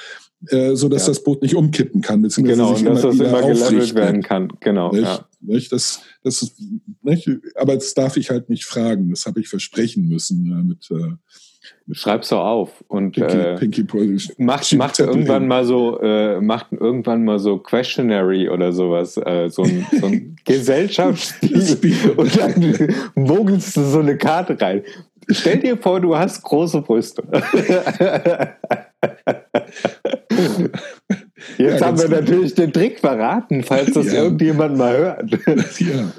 äh, 0.47 0.75
so 0.75 0.89
dass 0.89 1.03
Ja. 1.03 1.09
das 1.09 1.23
Boot 1.23 1.43
nicht 1.43 1.55
umkippen 1.55 2.01
kann, 2.01 2.23
beziehungsweise 2.23 2.57
Genau, 2.61 2.75
sich 2.75 2.87
und 2.87 2.95
dass 2.95 3.01
das 3.03 3.15
wieder 3.15 3.29
immer 3.39 3.53
gelevelt 3.53 3.93
werden 3.95 4.23
kann. 4.23 4.51
Genau, 4.61 4.91
Nicht? 4.91 5.03
ja. 5.03 5.27
Nicht? 5.41 5.71
Das, 5.71 6.01
das 6.23 6.41
ist, 6.41 6.59
nicht? 7.03 7.29
Aber 7.53 7.75
das 7.75 7.93
darf 7.93 8.17
ich 8.17 8.31
halt 8.31 8.49
nicht 8.49 8.65
fragen. 8.65 9.11
Das 9.11 9.27
habe 9.27 9.39
ich 9.39 9.47
versprechen 9.47 10.07
müssen 10.07 10.51
äh, 10.51 10.63
mit 10.63 10.89
äh, 10.89 11.13
Schreib's 11.91 12.29
doch 12.29 12.43
auf 12.43 12.83
und 12.87 13.11
Pinky, 13.11 13.37
äh, 13.37 13.55
Pinky 13.55 13.85
macht, 14.37 14.73
macht 14.73 14.99
irgendwann 14.99 15.47
mal 15.47 15.63
so, 15.63 15.99
äh, 16.01 16.41
macht 16.41 16.67
irgendwann 16.71 17.23
mal 17.23 17.39
so 17.39 17.57
Questionary 17.59 18.49
oder 18.49 18.73
sowas, 18.73 19.15
äh, 19.17 19.49
so 19.49 19.63
ein, 19.63 19.85
so 19.99 20.07
ein 20.07 20.35
Gesellschaftsspiel 20.45 22.11
und 22.17 22.37
dann 22.37 22.93
mogelst 23.15 23.77
du 23.77 23.83
so 23.83 23.99
eine 23.99 24.17
Karte 24.17 24.59
rein. 24.59 24.83
Stell 25.29 25.59
dir 25.59 25.77
vor, 25.77 25.99
du 25.99 26.17
hast 26.17 26.41
große 26.43 26.81
Brüste. 26.81 27.23
Jetzt 31.57 31.79
Ja, 31.81 31.87
haben 31.87 31.97
wir 31.97 32.05
genau. 32.05 32.19
natürlich 32.21 32.53
den 32.53 32.71
Trick 32.71 32.99
verraten, 32.99 33.63
falls 33.63 33.91
das 33.93 34.07
Ja. 34.07 34.23
irgendjemand 34.23 34.77
mal 34.77 34.97
hört. 34.97 35.31
Ja. 35.79 36.13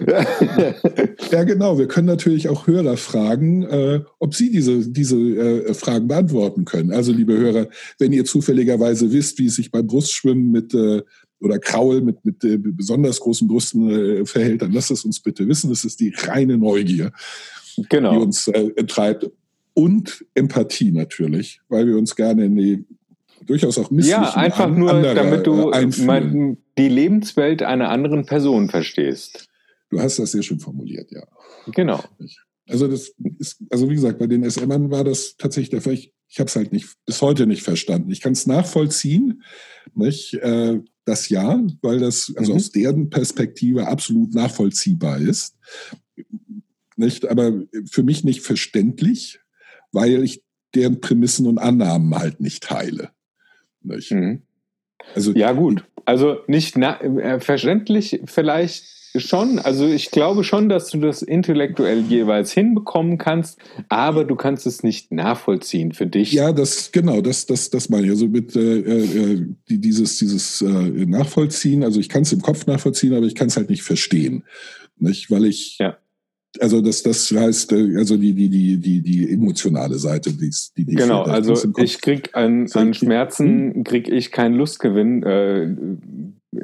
ja, 1.31 1.45
genau. 1.45 1.79
Wir 1.79 1.87
können 1.89 2.07
natürlich 2.07 2.49
auch 2.49 2.67
Hörer 2.67 2.97
fragen, 2.97 3.63
äh, 3.65 4.01
ob 4.19 4.35
sie 4.35 4.51
diese, 4.51 4.89
diese 4.91 5.17
äh, 5.17 5.75
Fragen 5.75 6.09
beantworten 6.09 6.65
können. 6.65 6.93
Also, 6.93 7.13
liebe 7.13 7.37
Hörer, 7.37 7.69
wenn 7.99 8.13
ihr 8.13 8.25
zufälligerweise 8.25 9.13
wisst, 9.13 9.39
wie 9.39 9.47
es 9.47 9.57
sich 9.57 9.71
beim 9.71 9.87
Brustschwimmen 9.87 10.51
mit 10.51 10.75
äh, 10.75 11.03
oder 11.41 11.59
Kraul 11.59 12.01
mit, 12.01 12.25
mit 12.25 12.43
äh, 12.45 12.57
besonders 12.59 13.21
großen 13.21 13.47
Brüsten 13.47 13.89
äh, 13.91 14.27
verhält, 14.27 14.63
dann 14.63 14.73
lasst 14.73 14.91
es 14.91 15.05
uns 15.05 15.21
bitte 15.21 15.47
wissen. 15.47 15.71
Das 15.71 15.85
ist 15.85 16.01
die 16.01 16.13
reine 16.17 16.59
Neugier, 16.59 17.13
die 17.77 17.85
Genau. 17.89 18.21
uns 18.21 18.49
äh, 18.49 18.71
treibt. 18.87 19.31
Und 19.75 20.25
Empathie 20.35 20.91
natürlich, 20.91 21.61
weil 21.69 21.87
wir 21.87 21.97
uns 21.97 22.17
gerne 22.17 22.47
in 22.47 22.57
die 22.57 22.85
durchaus 23.49 23.79
auch 23.79 23.91
misslichen 23.91 24.23
Ja, 24.23 24.35
einfach 24.35 24.71
nur, 24.71 24.93
anderer, 24.93 25.15
damit 25.15 25.47
du 25.47 25.73
mein, 26.05 26.59
die 26.77 26.89
Lebenswelt 26.89 27.63
einer 27.63 27.91
anderen 27.91 28.27
Person 28.27 28.69
verstehst. 28.71 29.49
Du 29.91 30.01
hast 30.01 30.19
das 30.19 30.33
sehr 30.33 30.43
schön 30.43 30.61
formuliert, 30.61 31.11
ja. 31.11 31.25
Genau. 31.73 32.05
Also 32.69 32.87
das 32.87 33.15
ist, 33.39 33.63
also 33.71 33.89
wie 33.89 33.95
gesagt, 33.95 34.19
bei 34.19 34.27
den 34.27 34.49
SMern 34.49 34.91
war 34.91 35.03
das 35.03 35.37
tatsächlich 35.39 35.71
der 35.71 35.81
Fall. 35.81 35.95
Ich, 35.95 36.13
ich 36.29 36.39
habe 36.39 36.49
es 36.49 36.57
halt 36.57 36.73
nicht 36.73 36.89
bis 37.07 37.23
heute 37.23 37.47
nicht 37.47 37.63
verstanden. 37.63 38.11
Ich 38.11 38.21
kann 38.21 38.33
es 38.33 38.47
nachvollziehen, 38.47 39.43
nicht? 39.95 40.35
Äh, 40.35 40.81
das 41.07 41.31
ja, 41.31 41.59
weil 41.81 42.01
das 42.01 42.31
also 42.37 42.53
Mhm. 42.53 42.57
aus 42.57 42.71
deren 42.71 43.09
Perspektive 43.11 43.87
absolut 43.89 44.35
nachvollziehbar 44.35 45.19
ist. 45.19 45.57
Nicht, 46.97 47.27
aber 47.27 47.63
für 47.91 48.03
mich 48.03 48.25
nicht 48.25 48.43
verständlich, 48.43 49.41
weil 49.93 50.23
ich 50.23 50.43
deren 50.75 51.01
Prämissen 51.01 51.47
und 51.47 51.57
Annahmen 51.59 52.15
halt 52.15 52.41
nicht 52.41 52.65
teile. 52.65 53.11
Nicht? 53.83 54.11
Mhm. 54.11 54.43
Also 55.15 55.33
Ja, 55.33 55.53
gut. 55.53 55.85
Also 56.05 56.39
nicht 56.47 56.77
äh, 56.77 57.41
verständlich 57.41 58.21
vielleicht 58.25 58.85
schon. 59.17 59.59
Also 59.59 59.87
ich 59.87 60.11
glaube 60.11 60.45
schon, 60.45 60.69
dass 60.69 60.91
du 60.91 60.99
das 60.99 61.23
intellektuell 61.23 62.01
jeweils 62.03 62.53
hinbekommen 62.53 63.19
kannst, 63.19 63.59
aber 63.89 64.25
du 64.25 64.37
kannst 64.37 64.67
es 64.67 64.83
nicht 64.83 65.13
nachvollziehen 65.13 65.93
für 65.93 66.07
dich. 66.07 66.33
Ja, 66.33 66.53
das 66.53 66.93
genau, 66.93 67.21
das 67.21 67.47
das 67.47 67.71
das 67.71 67.89
meine 67.89 68.07
ich. 68.07 68.11
Also 68.11 68.29
mit 68.29 68.55
äh, 68.57 68.79
äh, 68.79 69.47
die, 69.69 69.81
dieses 69.81 70.19
dieses 70.19 70.63
äh, 70.63 70.67
Nachvollziehen. 70.69 71.83
Also 71.85 72.01
ich 72.01 72.09
kann 72.09 72.23
es 72.23 72.33
im 72.33 72.43
Kopf 72.43 72.67
nachvollziehen, 72.67 73.15
aber 73.15 73.27
ich 73.27 73.35
kann 73.35 73.49
es 73.49 73.57
halt 73.57 73.71
nicht 73.71 73.83
verstehen, 73.83 74.45
nicht, 74.99 75.31
weil 75.31 75.47
ich 75.47 75.79
Ja. 75.79 75.97
Also 76.61 76.81
das 76.81 77.03
das 77.03 77.31
heißt 77.31 77.73
äh, 77.73 77.97
also 77.97 78.17
die 78.17 78.33
die 78.33 78.49
die 78.49 78.77
die 78.79 79.01
die 79.03 79.33
emotionale 79.33 79.99
Seite, 79.99 80.33
die 80.33 80.51
die, 80.77 80.85
die 80.85 80.95
Genau, 80.95 81.23
also 81.23 81.55
ich 81.77 82.01
krieg 82.01 82.31
an, 82.35 82.67
an 82.73 82.95
Schmerzen 82.95 83.85
krieg 83.85 84.09
ich 84.09 84.33
keinen 84.33 84.55
Lustgewinn. 84.55 85.23
Äh, 85.23 85.75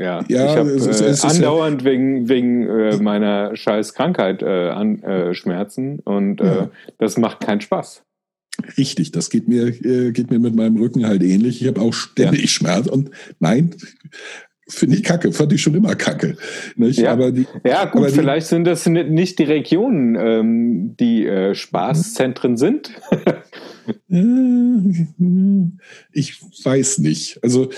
ja, 0.02 0.24
Ja, 0.28 0.46
ich 0.50 0.56
habe 0.56 0.70
äh, 0.72 0.76
ist 1.10 1.22
ja- 1.22 1.28
andauernd 1.30 1.84
wegen, 1.84 2.28
wegen 2.28 2.66
äh, 2.66 2.96
meiner 2.96 3.54
scheiß 3.54 3.92
Krankheit 3.94 4.42
äh, 4.42 4.70
an, 4.70 5.02
äh, 5.02 5.34
Schmerzen 5.34 5.98
und 6.00 6.40
äh, 6.40 6.44
Ja. 6.46 6.70
das 6.98 7.18
macht 7.18 7.40
keinen 7.40 7.60
Spaß. 7.60 8.02
Richtig, 8.78 9.12
das 9.12 9.30
geht 9.30 9.46
mir, 9.48 9.66
äh, 9.84 10.12
geht 10.12 10.30
mir 10.30 10.38
mit 10.38 10.54
meinem 10.54 10.76
Rücken 10.76 11.06
halt 11.06 11.22
ähnlich. 11.22 11.60
Ich 11.60 11.68
habe 11.68 11.80
auch 11.82 11.92
ständig 11.92 12.50
Schmerz 12.52 12.86
und 12.86 13.10
nein, 13.40 13.74
finde 14.68 14.96
ich 14.96 15.02
kacke, 15.02 15.30
fand 15.32 15.52
ich 15.52 15.60
schon 15.62 15.74
immer 15.74 15.94
kacke. 15.94 16.36
Nicht? 16.76 16.98
Ja. 16.98 17.12
Aber 17.12 17.32
die, 17.32 17.46
Ja, 17.66 17.84
gut, 17.86 18.02
Aber 18.02 18.06
die- 18.10 18.14
vielleicht 18.14 18.46
sind 18.46 18.64
das 18.64 18.86
ni- 18.86 19.04
nicht 19.04 19.38
die 19.38 19.44
Regionen, 19.44 20.16
ähm, 20.18 20.96
die 20.98 21.26
äh, 21.26 21.54
Spaßzentren 21.54 22.56
sind. 22.56 22.90
Äh, 24.10 24.16
Ich 26.12 26.40
weiß 26.64 26.98
nicht. 26.98 27.38
Also 27.42 27.68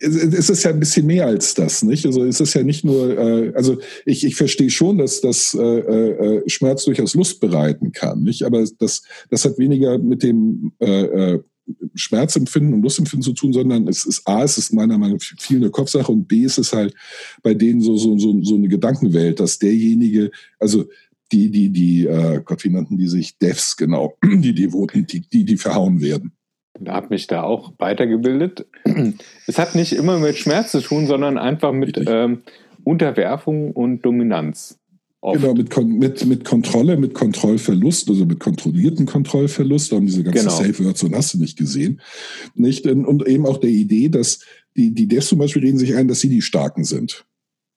es 0.00 0.16
es 0.16 0.48
ist 0.50 0.62
ja 0.62 0.70
ein 0.70 0.80
bisschen 0.80 1.06
mehr 1.06 1.26
als 1.26 1.54
das, 1.54 1.82
nicht? 1.82 2.06
Also 2.06 2.24
es 2.24 2.40
ist 2.40 2.54
ja 2.54 2.62
nicht 2.62 2.84
nur, 2.84 3.18
äh, 3.18 3.52
also 3.54 3.78
ich, 4.06 4.24
ich 4.24 4.36
verstehe 4.36 4.70
schon, 4.70 4.98
dass 4.98 5.20
das 5.20 5.54
äh, 5.54 5.60
äh, 5.62 6.42
Schmerz 6.48 6.84
durchaus 6.84 7.14
Lust 7.14 7.40
bereiten 7.40 7.92
kann, 7.92 8.22
nicht? 8.22 8.44
Aber 8.44 8.64
das, 8.78 9.02
das 9.30 9.44
hat 9.44 9.58
weniger 9.58 9.98
mit 9.98 10.22
dem 10.22 10.72
äh, 10.80 11.34
äh, 11.34 11.40
Schmerzempfinden 11.94 12.74
und 12.74 12.82
Lustempfinden 12.82 13.22
zu 13.22 13.32
tun, 13.32 13.52
sondern 13.52 13.86
es 13.88 14.04
ist 14.04 14.26
A, 14.26 14.42
es 14.42 14.58
ist 14.58 14.72
meiner 14.72 14.98
Meinung 14.98 15.18
nach 15.18 15.42
viel 15.42 15.58
eine 15.58 15.70
Kopfsache 15.70 16.10
und 16.10 16.26
B, 16.26 16.44
es 16.44 16.58
ist 16.58 16.72
halt 16.72 16.94
bei 17.42 17.54
denen 17.54 17.80
so, 17.80 17.96
so, 17.96 18.18
so, 18.18 18.42
so 18.42 18.54
eine 18.54 18.68
Gedankenwelt, 18.68 19.40
dass 19.40 19.58
derjenige, 19.58 20.30
also 20.58 20.86
die, 21.30 21.50
die, 21.50 21.70
die, 21.70 22.06
äh, 22.06 22.42
Gott, 22.44 22.64
wie 22.64 22.70
nannten 22.70 22.98
die 22.98 23.08
sich? 23.08 23.38
Devs, 23.38 23.76
genau, 23.76 24.16
die 24.24 24.54
Devoten, 24.54 25.06
die, 25.06 25.20
die, 25.20 25.44
die 25.44 25.56
verhauen 25.56 26.00
werden. 26.00 26.32
habe 26.86 27.08
mich 27.10 27.26
da 27.26 27.42
auch 27.42 27.72
weitergebildet. 27.78 28.66
Es 29.46 29.58
hat 29.58 29.74
nicht 29.74 29.92
immer 29.92 30.18
mit 30.18 30.36
Schmerz 30.36 30.72
zu 30.72 30.80
tun, 30.80 31.06
sondern 31.06 31.38
einfach 31.38 31.72
mit 31.72 32.00
ähm, 32.06 32.42
Unterwerfung 32.84 33.72
und 33.72 34.02
Dominanz. 34.02 34.78
Oft. 35.24 35.40
Genau, 35.40 35.54
mit, 35.54 35.76
mit, 35.76 36.26
mit 36.26 36.44
Kontrolle, 36.44 36.96
mit 36.96 37.14
Kontrollverlust, 37.14 38.08
also 38.08 38.26
mit 38.26 38.40
kontrollierten 38.40 39.06
Kontrollverlust, 39.06 39.92
da 39.92 39.96
haben 39.96 40.06
diese 40.06 40.24
ganzen 40.24 40.48
Genau. 40.48 40.56
Safe 40.56 40.84
Words 40.84 41.04
und 41.04 41.14
hast 41.14 41.34
du 41.34 41.38
nicht 41.38 41.56
gesehen. 41.56 42.00
Nicht? 42.56 42.86
Und 42.86 43.28
eben 43.28 43.46
auch 43.46 43.58
der 43.58 43.70
Idee, 43.70 44.08
dass 44.08 44.40
die, 44.76 44.90
die 44.90 45.06
Devs 45.06 45.28
zum 45.28 45.38
Beispiel 45.38 45.62
reden 45.62 45.78
sich 45.78 45.94
ein, 45.94 46.08
dass 46.08 46.18
sie 46.18 46.28
die 46.28 46.42
Starken 46.42 46.82
sind. 46.82 47.24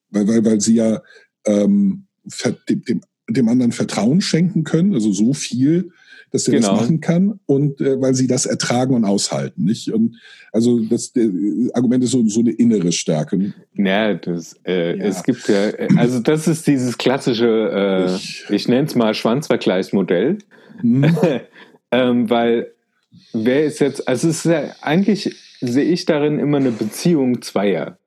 Weil, 0.10 0.28
weil, 0.28 0.44
weil 0.44 0.60
sie 0.60 0.74
ja 0.74 1.04
ähm, 1.46 2.08
dem, 2.68 3.02
dem 3.30 3.48
anderen 3.48 3.74
Vertrauen 3.74 4.22
schenken 4.22 4.64
können, 4.64 4.96
also 4.96 5.14
so 5.14 5.36
viel, 5.36 5.92
dass 6.36 6.44
der 6.46 6.56
Genau. 6.56 6.72
das 6.72 6.82
machen 6.82 7.00
kann 7.01 7.39
und 7.46 7.80
äh, 7.82 8.00
weil 8.01 8.13
sie 8.13 8.27
das 8.27 8.46
ertragen 8.46 8.94
und 8.94 9.06
aushalten, 9.06 9.63
nicht? 9.65 9.92
Und 9.92 10.18
also 10.51 10.80
das 10.80 11.13
Argument 11.74 12.04
ist 12.04 12.12
so, 12.12 12.27
so 12.27 12.42
eine 12.42 12.51
innere 12.51 12.92
Stärke. 12.92 13.54
Ja, 13.75 14.13
das, 14.13 14.56
äh, 14.65 14.98
Ja. 14.98 15.04
es 15.06 15.24
gibt 15.24 15.48
ja, 15.48 15.70
äh, 15.70 15.88
also 15.98 16.20
das 16.20 16.48
ist 16.48 16.68
dieses 16.68 16.98
klassische, 16.98 17.48
äh, 17.74 18.15
Ich- 18.15 18.46
ich 18.50 18.68
nenne 18.68 18.88
es 18.88 18.96
mal 18.96 19.13
Schwanzvergleichsmodell, 19.13 20.38
Hm? 20.82 21.04
ähm, 21.92 22.30
weil 22.30 22.72
wer 23.34 23.63
ist 23.65 23.80
jetzt, 23.80 24.08
also 24.08 24.27
es 24.30 24.46
ist 24.46 24.51
ja 24.51 24.63
eigentlich 24.82 25.34
sehe 25.62 25.86
ich 25.86 26.06
darin 26.06 26.38
immer 26.39 26.58
eine 26.58 26.72
Beziehung 26.72 27.42
zweier, 27.42 27.98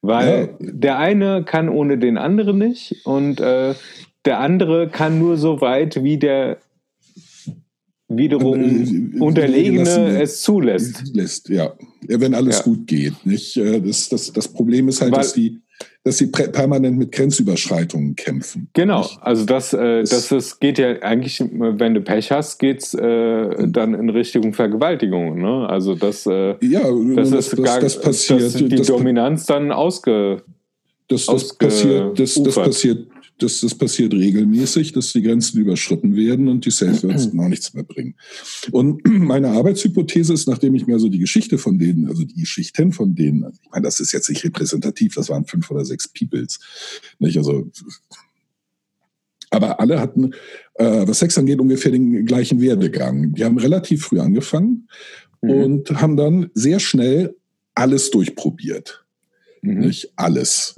weil 0.00 0.48
Ja. 0.58 0.66
der 0.70 0.98
eine 0.98 1.44
kann 1.44 1.68
ohne 1.68 1.98
den 1.98 2.16
anderen 2.16 2.56
nicht 2.58 2.96
und 3.04 3.38
äh, 3.40 3.74
der 4.24 4.38
andere 4.40 4.88
kann 4.88 5.18
nur 5.18 5.36
so 5.36 5.60
weit, 5.60 6.02
wie 6.02 6.16
der 6.18 6.58
wiederum 8.10 8.60
Äh, 8.60 9.16
äh, 9.16 9.20
Unterlegene 9.20 9.78
gelassen 9.84 10.06
es 10.16 10.42
zulässt. 10.42 11.02
lässt, 11.14 11.48
ja. 11.48 11.72
ja 12.08 12.20
wenn 12.20 12.34
alles 12.34 12.58
Ja. 12.58 12.62
gut 12.64 12.86
geht. 12.86 13.14
Nicht? 13.24 13.56
Äh, 13.56 13.80
Das, 13.80 14.08
das, 14.08 14.32
das 14.32 14.48
Problem 14.48 14.88
ist 14.88 15.00
halt, 15.00 15.12
Weil- 15.12 15.18
dass 15.20 15.32
die, 15.32 15.58
dass 16.04 16.18
sie 16.18 16.26
permanent 16.26 16.98
mit 16.98 17.12
Grenzüberschreitungen 17.12 18.16
kämpfen. 18.16 18.68
Genau, 18.74 19.00
Nicht? 19.00 19.18
also 19.22 19.44
das, 19.46 19.72
äh, 19.72 20.00
Das- 20.02 20.28
das, 20.28 20.58
geht 20.60 20.78
ja 20.78 21.00
eigentlich, 21.02 21.40
wenn 21.40 21.94
du 21.94 22.00
Pech 22.02 22.30
hast, 22.32 22.58
geht's 22.58 22.94
äh, 22.94 23.68
dann 23.68 23.94
in 23.94 24.10
Richtung 24.10 24.52
Vergewaltigung. 24.52 25.40
Ne? 25.40 25.68
Also 25.68 25.94
das, 25.94 26.26
äh, 26.26 26.56
Ja, 26.62 26.82
das, 27.16 27.30
das, 27.30 27.46
ist 27.48 27.52
das, 27.58 27.64
gar, 27.64 27.80
das 27.80 28.00
passiert. 28.00 28.42
dass 28.42 28.54
die 28.54 28.68
Dominanz 28.68 29.46
dann 29.46 29.72
ausge, 29.72 30.42
Das, 31.08 31.26
das 31.26 31.54
passiert, 31.56 32.18
das, 32.18 32.34
das 32.34 32.54
passiert, 32.54 33.06
das, 33.42 33.60
das 33.60 33.74
passiert 33.74 34.12
regelmäßig, 34.14 34.92
dass 34.92 35.12
die 35.12 35.22
Grenzen 35.22 35.60
überschritten 35.60 36.16
werden 36.16 36.48
und 36.48 36.64
die 36.64 36.70
Self-Words 36.70 37.32
noch 37.32 37.48
nichts 37.48 37.74
mehr 37.74 37.84
bringen. 37.84 38.14
Und 38.70 39.02
meine 39.08 39.48
Arbeitshypothese 39.48 40.32
ist, 40.32 40.48
nachdem 40.48 40.74
ich 40.74 40.86
mir 40.86 40.94
also 40.94 41.08
die 41.08 41.18
Geschichte 41.18 41.58
von 41.58 41.78
denen, 41.78 42.08
also 42.08 42.24
die 42.24 42.40
Geschichten 42.40 42.92
von 42.92 43.14
denen, 43.14 43.44
also 43.44 43.58
ich 43.62 43.70
meine, 43.70 43.84
das 43.84 44.00
ist 44.00 44.12
jetzt 44.12 44.28
nicht 44.28 44.44
repräsentativ, 44.44 45.14
das 45.14 45.28
waren 45.28 45.44
fünf 45.46 45.70
oder 45.70 45.84
sechs 45.84 46.08
Peoples, 46.08 46.58
nicht? 47.18 47.36
Also, 47.36 47.70
aber 49.50 49.80
alle 49.80 50.00
hatten, 50.00 50.32
äh, 50.74 51.06
was 51.08 51.18
Sex 51.18 51.36
angeht, 51.36 51.58
ungefähr 51.60 51.90
den 51.90 52.24
gleichen 52.24 52.60
Werdegang. 52.60 53.34
Die 53.34 53.44
haben 53.44 53.58
relativ 53.58 54.04
früh 54.04 54.20
angefangen 54.20 54.88
Mhm. 55.42 55.50
und 55.50 55.90
haben 56.00 56.16
dann 56.16 56.50
sehr 56.54 56.80
schnell 56.80 57.34
alles 57.74 58.10
durchprobiert 58.10 59.04
Mhm. 59.62 59.80
nicht 59.80 60.12
alles. 60.16 60.74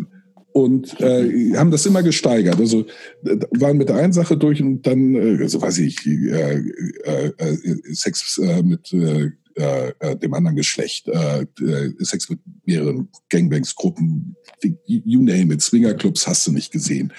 Und 0.52 1.00
äh, 1.00 1.56
haben 1.56 1.71
das 1.71 1.87
immer 1.87 2.02
gesteigert. 2.02 2.59
Also 2.59 2.87
äh, 3.25 3.38
waren 3.59 3.78
mit 3.78 3.88
der 3.88 3.97
einen 3.97 4.12
Sache 4.12 4.37
durch 4.37 4.61
und 4.62 4.87
dann, 4.87 5.14
äh, 5.14 5.38
also 5.40 5.61
weiß 5.62 5.78
ich, 5.78 6.06
äh, 6.06 6.59
äh, 7.04 7.32
äh, 7.38 7.94
Sex 7.94 8.38
äh, 8.38 8.62
mit 8.62 8.92
äh, 8.92 9.30
äh, 9.54 10.16
dem 10.16 10.35
anderen 10.35 10.56
Geschlecht, 10.56 11.09
äh, 11.09 11.42
äh, 11.42 11.92
Sex 12.00 12.28
mit 12.30 12.40
mehreren 12.64 13.09
Gangbangs, 13.28 13.75
Gruppen, 13.75 14.35
die- 14.62 14.76
you 14.87 15.23
name 15.23 15.52
it, 15.54 15.61
Swingerclubs 15.62 16.26
hast 16.26 16.47
du 16.47 16.52
nicht 16.52 16.73
gesehen. 16.73 17.12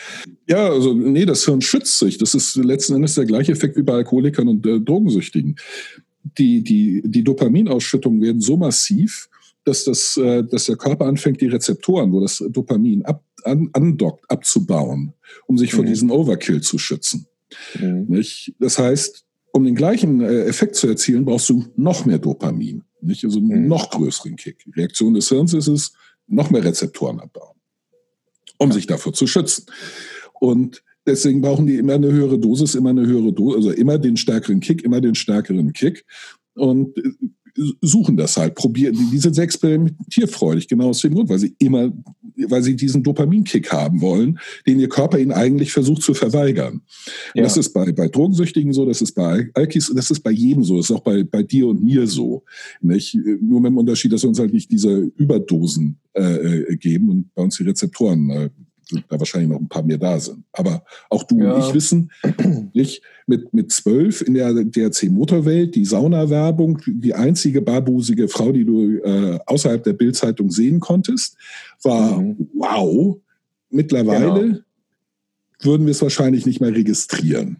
Ja, 0.48 0.70
also 0.70 0.94
nee, 0.94 1.26
das 1.26 1.46
Hirn 1.46 1.62
schützt 1.62 2.00
sich. 2.00 2.18
Das 2.18 2.34
ist 2.36 2.56
letzten 2.56 2.96
Endes 2.96 3.16
der 3.16 3.26
gleiche 3.26 3.52
Effekt 3.52 3.78
wie 3.78 3.84
bei 3.84 3.94
Alkoholikern 3.94 4.48
und 4.48 4.66
äh, 4.66 4.80
Drogensüchtigen. 4.80 5.56
Die, 6.38 6.64
die, 6.64 7.02
die 7.06 7.24
Dopaminausschüttungen 7.24 8.22
werden 8.22 8.42
so 8.42 8.58
massiv, 8.58 9.30
dass, 9.66 9.84
das, 9.86 10.18
äh, 10.18 10.44
dass 10.44 10.66
der 10.66 10.76
Körper 10.76 11.06
anfängt, 11.06 11.42
die 11.42 11.48
Rezeptoren, 11.48 12.12
wo 12.12 12.20
das 12.22 12.44
Dopamin 12.50 13.04
ab, 13.06 13.24
an, 13.44 13.70
andockt, 13.74 14.30
abzubauen, 14.30 15.14
um 15.48 15.58
sich 15.58 15.74
vor 15.74 15.84
Mhm. 15.84 15.88
diesem 15.88 16.12
Overkill 16.12 16.62
zu 16.62 16.78
schützen. 16.78 17.28
Mhm. 17.80 18.24
Das 18.60 18.78
heißt, 18.80 19.26
um 19.52 19.64
den 19.64 19.76
gleichen 19.76 20.22
äh, 20.22 20.46
Effekt 20.46 20.76
zu 20.76 20.88
erzielen, 20.88 21.26
brauchst 21.26 21.50
du 21.50 21.66
noch 21.76 22.06
mehr 22.06 22.20
Dopamin. 22.20 22.84
Nicht? 23.02 23.24
Also 23.26 23.40
einen 23.40 23.64
Mhm. 23.64 23.68
noch 23.68 23.90
größeren 23.92 24.36
Kick. 24.36 24.66
Reaktion 24.76 25.14
des 25.14 25.30
Hirns 25.30 25.54
ist 25.54 25.68
es, 25.68 25.94
noch 26.28 26.50
mehr 26.50 26.64
Rezeptoren 26.64 27.20
abbauen, 27.20 27.56
um 28.58 28.72
sich 28.72 28.88
davor 28.88 29.14
zu 29.14 29.28
schützen. 29.28 29.66
Und 30.40 30.84
deswegen 31.06 31.42
brauchen 31.42 31.68
die 31.68 31.76
immer 31.76 31.94
eine 31.94 32.12
höhere 32.12 32.40
Dosis, 32.40 32.76
immer 32.76 32.90
eine 32.92 33.06
höhere 33.06 33.32
Dosis, 33.34 33.58
also 33.58 33.72
immer 33.72 33.98
den 33.98 34.18
stärkeren 34.18 34.60
Kick, 34.62 34.84
immer 34.84 35.02
den 35.02 35.16
stärkeren 35.16 35.74
Kick. 35.74 36.06
Und 36.56 36.98
äh, 36.98 37.12
suchen 37.82 38.18
das 38.18 38.38
halt, 38.38 38.56
probieren, 38.56 38.98
die, 39.12 39.18
sind 39.18 39.36
sehr 39.36 39.44
experimentierfreudig, 39.44 40.68
genau 40.68 40.90
aus 40.90 41.02
dem 41.02 41.14
Grund, 41.14 41.30
weil 41.30 41.40
sie 41.40 41.56
immer, 41.60 41.92
weil 42.48 42.64
sie 42.64 42.76
diesen 42.76 43.04
Dopaminkick 43.04 43.72
haben 43.72 44.02
wollen, 44.02 44.40
den 44.66 44.80
ihr 44.80 44.90
Körper 44.90 45.20
ihnen 45.20 45.32
eigentlich 45.32 45.72
versucht 45.72 46.02
zu 46.02 46.14
verweigern. 46.14 46.82
Ja. 47.36 47.44
Das 47.44 47.58
ist 47.58 47.74
bei, 47.74 47.92
bei 47.92 48.08
Drogensüchtigen 48.08 48.74
so, 48.74 48.86
das 48.86 49.02
ist 49.02 49.14
bei 49.14 49.50
Alkis, 49.54 49.92
das 49.96 50.10
ist 50.10 50.22
bei 50.22 50.32
jedem 50.32 50.64
so, 50.64 50.78
das 50.78 50.90
ist 50.90 50.96
auch 50.96 51.04
bei, 51.04 51.24
bei 51.24 51.44
dir 51.44 51.68
und 51.68 51.84
mir 51.84 52.08
so. 52.08 52.44
Nicht? 52.82 53.16
Nur 53.16 53.62
mit 53.62 53.70
dem 53.70 53.78
Unterschied, 53.78 54.12
dass 54.12 54.24
wir 54.24 54.30
uns 54.30 54.40
halt 54.40 54.54
nicht 54.54 54.72
diese 54.72 55.12
Überdosen 55.16 56.00
äh, 56.14 56.22
äh, 56.22 56.76
geben 56.78 57.10
und 57.10 57.34
bei 57.34 57.44
uns 57.44 57.58
die 57.58 57.64
Rezeptoren 57.64 58.30
äh, 58.30 58.50
da 59.10 59.20
wahrscheinlich 59.20 59.50
noch 59.50 59.60
ein 59.60 59.68
paar 59.68 59.84
mehr 59.84 59.98
da 59.98 60.20
sind. 60.20 60.44
Aber 60.52 60.84
auch 61.10 61.24
du 61.24 61.40
Ja. 61.40 61.54
und 61.54 61.64
ich 61.68 61.74
wissen, 61.74 62.12
nicht 62.74 63.02
mit, 63.28 63.54
mit 63.54 63.72
zwölf 63.72 64.22
in 64.22 64.34
der 64.34 64.54
DRC-Motorwelt, 64.54 65.76
die 65.76 65.86
Saunawerbung, 65.86 66.80
die 66.86 67.14
einzige 67.14 67.62
barbusige 67.62 68.28
Frau, 68.28 68.52
die 68.52 68.66
du 68.66 68.98
äh, 69.00 69.40
außerhalb 69.46 69.84
der 69.84 69.94
Bildzeitung 69.94 70.50
sehen 70.52 70.80
konntest, 70.80 71.38
war 71.84 72.20
Mhm. 72.20 72.50
wow. 72.54 73.18
Mittlerweile 73.70 74.42
Genau. 74.42 74.58
würden 75.62 75.86
wir 75.86 75.92
es 75.92 76.02
wahrscheinlich 76.02 76.46
nicht 76.46 76.62
mehr 76.62 76.74
registrieren. 76.76 77.58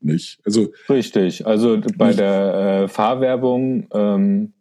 Nicht? 0.00 0.38
Also 0.44 0.70
Richtig. 0.88 1.46
Also 1.46 1.80
bei 1.96 2.08
Nicht- 2.08 2.20
der 2.20 2.82
äh, 2.84 2.88
Fahrwerbung, 2.88 3.88
ähm, 3.92 4.52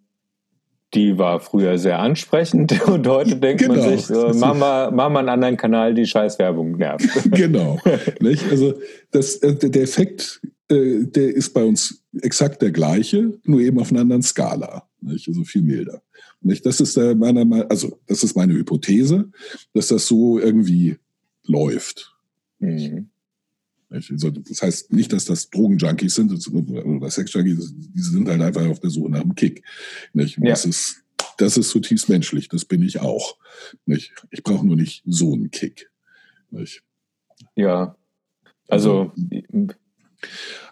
die 0.93 1.17
war 1.17 1.39
früher 1.39 1.77
sehr 1.77 1.99
ansprechend 1.99 2.81
und 2.87 3.07
heute 3.07 3.35
denkt 3.35 3.67
man 3.67 3.77
Genau. 3.77 3.89
sich, 3.89 4.05
so, 4.05 4.31
mach, 4.35 4.55
mal, 4.55 4.91
mach 4.91 5.09
mal 5.09 5.19
einen 5.19 5.29
anderen 5.29 5.57
Kanal, 5.57 5.93
die 5.93 6.05
Scheißwerbung 6.05 6.77
nervt. 6.77 7.07
genau. 7.31 7.79
nicht? 8.19 8.49
Also 8.49 8.73
das, 9.11 9.35
äh, 9.37 9.55
der 9.55 9.81
Effekt, 9.81 10.41
äh, 10.69 11.03
der 11.05 11.35
ist 11.35 11.53
bei 11.53 11.63
uns 11.63 12.03
exakt 12.21 12.61
der 12.61 12.71
gleiche, 12.71 13.37
nur 13.43 13.59
eben 13.59 13.79
auf 13.79 13.91
einer 13.91 14.01
anderen 14.01 14.23
Skala. 14.23 14.87
Nicht? 15.01 15.27
Also 15.27 15.43
viel 15.43 15.61
milder. 15.61 16.01
Nicht? 16.41 16.65
Das 16.65 16.79
ist 16.79 16.97
äh, 16.97 17.15
meiner 17.15 17.45
Meinung, 17.45 17.69
also 17.69 17.99
das 18.07 18.23
ist 18.23 18.35
meine 18.35 18.53
Hypothese, 18.53 19.29
dass 19.73 19.87
das 19.87 20.07
so 20.07 20.39
irgendwie 20.39 20.97
läuft. 21.45 22.15
Mhm. 22.59 23.09
Also 23.89 24.29
das 24.31 24.61
heißt 24.61 24.91
nicht, 24.91 25.13
dass 25.13 25.25
das 25.25 25.49
Drogenjunkies 25.49 26.15
sind 26.15 26.31
oder 26.31 27.09
Sexjunkies, 27.09 27.73
die 27.73 28.01
sind 28.01 28.27
halt 28.27 28.41
einfach 28.41 28.67
auf 28.67 28.79
der 28.79 28.89
Suche 28.89 29.11
nach 29.11 29.21
einem 29.21 29.35
Kick. 29.35 29.63
Nicht? 30.13 30.37
Und 30.37 30.45
Ja. 30.45 30.51
Das 30.51 30.65
ist 30.65 31.03
das 31.37 31.55
ist 31.57 31.69
zutiefst 31.69 32.09
menschlich, 32.09 32.49
das 32.49 32.65
bin 32.65 32.81
ich 32.81 32.99
auch. 32.99 33.37
Nicht? 33.85 34.13
Ich 34.31 34.43
brauche 34.43 34.65
nur 34.65 34.75
nicht 34.75 35.03
so 35.05 35.33
einen 35.33 35.51
Kick. 35.51 35.91
Nicht? 36.49 36.83
Ja. 37.55 37.95
Also, 38.67 39.13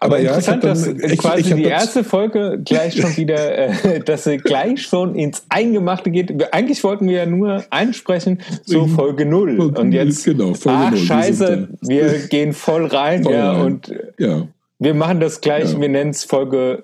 aber, 0.00 0.16
Aber 0.16 0.18
ja, 0.18 0.22
ich 0.38 0.48
interessant, 0.48 0.64
dann- 0.64 0.70
dass 1.00 1.12
ich- 1.12 1.18
quasi 1.18 1.40
ich 1.40 1.54
die 1.54 1.62
erste 1.64 2.04
Folge 2.04 2.60
gleich 2.64 3.00
schon 3.00 3.16
wieder, 3.16 3.58
äh, 3.84 4.00
dass 4.00 4.24
sie 4.24 4.38
gleich 4.38 4.82
schon 4.82 5.14
ins 5.14 5.44
Eingemachte 5.48 6.10
geht. 6.10 6.52
Eigentlich 6.52 6.82
wollten 6.84 7.06
wir 7.08 7.18
ja 7.18 7.26
nur 7.26 7.64
einsprechen 7.70 8.40
zu 8.64 8.86
Folge 8.88 9.24
null 9.24 9.58
Und 9.58 9.92
jetzt, 9.92 10.24
genau, 10.24 10.54
Folge 10.54 10.78
ach 10.78 10.90
null. 10.90 11.00
Wir 11.00 11.06
scheiße, 11.06 11.46
sind 11.46 11.78
wir 11.88 12.18
gehen 12.28 12.52
voll 12.52 12.86
rein, 12.86 13.22
Voll 13.22 13.32
ja, 13.34 13.52
rein. 13.52 13.62
und. 13.64 13.94
Ja, 14.18 14.48
wir 14.78 14.94
machen 14.94 15.20
das 15.20 15.40
gleich, 15.40 15.72
Ja. 15.72 15.80
wir 15.80 15.88
nennen 15.88 16.10
es 16.10 16.24
Folge 16.24 16.82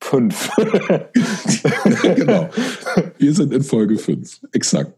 5. 0.00 0.50
genau. 2.02 2.48
Wir 3.18 3.34
sind 3.34 3.52
in 3.52 3.62
Folge 3.62 3.98
5. 3.98 4.40
Exakt. 4.52 4.92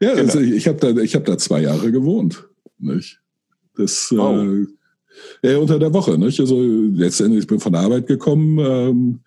Ja, 0.00 0.10
Genau. 0.14 0.22
also 0.22 0.40
ich 0.40 0.68
habe 0.68 0.78
da, 0.78 1.00
ich 1.02 1.14
hab 1.14 1.24
da 1.24 1.36
zwei 1.36 1.60
Jahre 1.60 1.90
gewohnt. 1.90 2.48
Nicht? 2.78 3.20
Das 3.76 4.12
Oh. 4.16 4.38
äh, 4.38 4.66
ja, 5.42 5.58
unter 5.58 5.78
der 5.78 5.92
Woche. 5.92 6.18
Nicht? 6.18 6.40
Also 6.40 6.60
letztendlich 6.60 7.42
ich 7.42 7.46
bin 7.46 7.60
von 7.60 7.72
der 7.72 7.82
Arbeit 7.82 8.06
gekommen. 8.06 8.58
Ähm, 8.58 9.20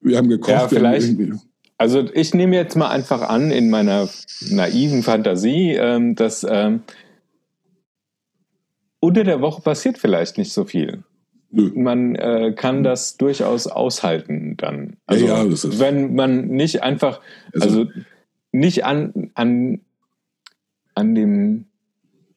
wir 0.00 0.16
haben 0.18 0.28
gekocht. 0.28 0.50
Ja, 0.50 0.68
vielleicht- 0.68 1.08
irgendwie- 1.08 1.38
Also 1.76 2.04
ich 2.14 2.34
nehme 2.34 2.54
jetzt 2.56 2.76
mal 2.76 2.88
einfach 2.90 3.22
an, 3.22 3.50
in 3.50 3.68
meiner 3.70 4.08
naiven 4.50 5.02
Fantasie, 5.02 5.72
ähm, 5.72 6.14
dass 6.14 6.46
ähm, 6.48 6.82
unter 9.00 9.24
der 9.24 9.40
Woche 9.40 9.62
passiert 9.62 9.98
vielleicht 9.98 10.38
nicht 10.38 10.52
so 10.52 10.64
viel. 10.64 11.02
Nö. 11.50 11.70
Man 11.74 12.16
äh, 12.16 12.52
kann 12.56 12.82
das 12.82 13.16
durchaus 13.16 13.66
aushalten 13.66 14.56
dann. 14.56 14.96
Also 15.06 15.26
ja, 15.26 15.44
das 15.44 15.64
ist- 15.64 15.78
wenn 15.78 16.14
man 16.14 16.48
nicht 16.48 16.82
einfach, 16.82 17.20
Also- 17.52 17.80
also, 17.80 17.86
nicht 18.52 18.84
an, 18.84 19.30
an, 19.34 19.80
an 20.94 21.14
dem 21.14 21.64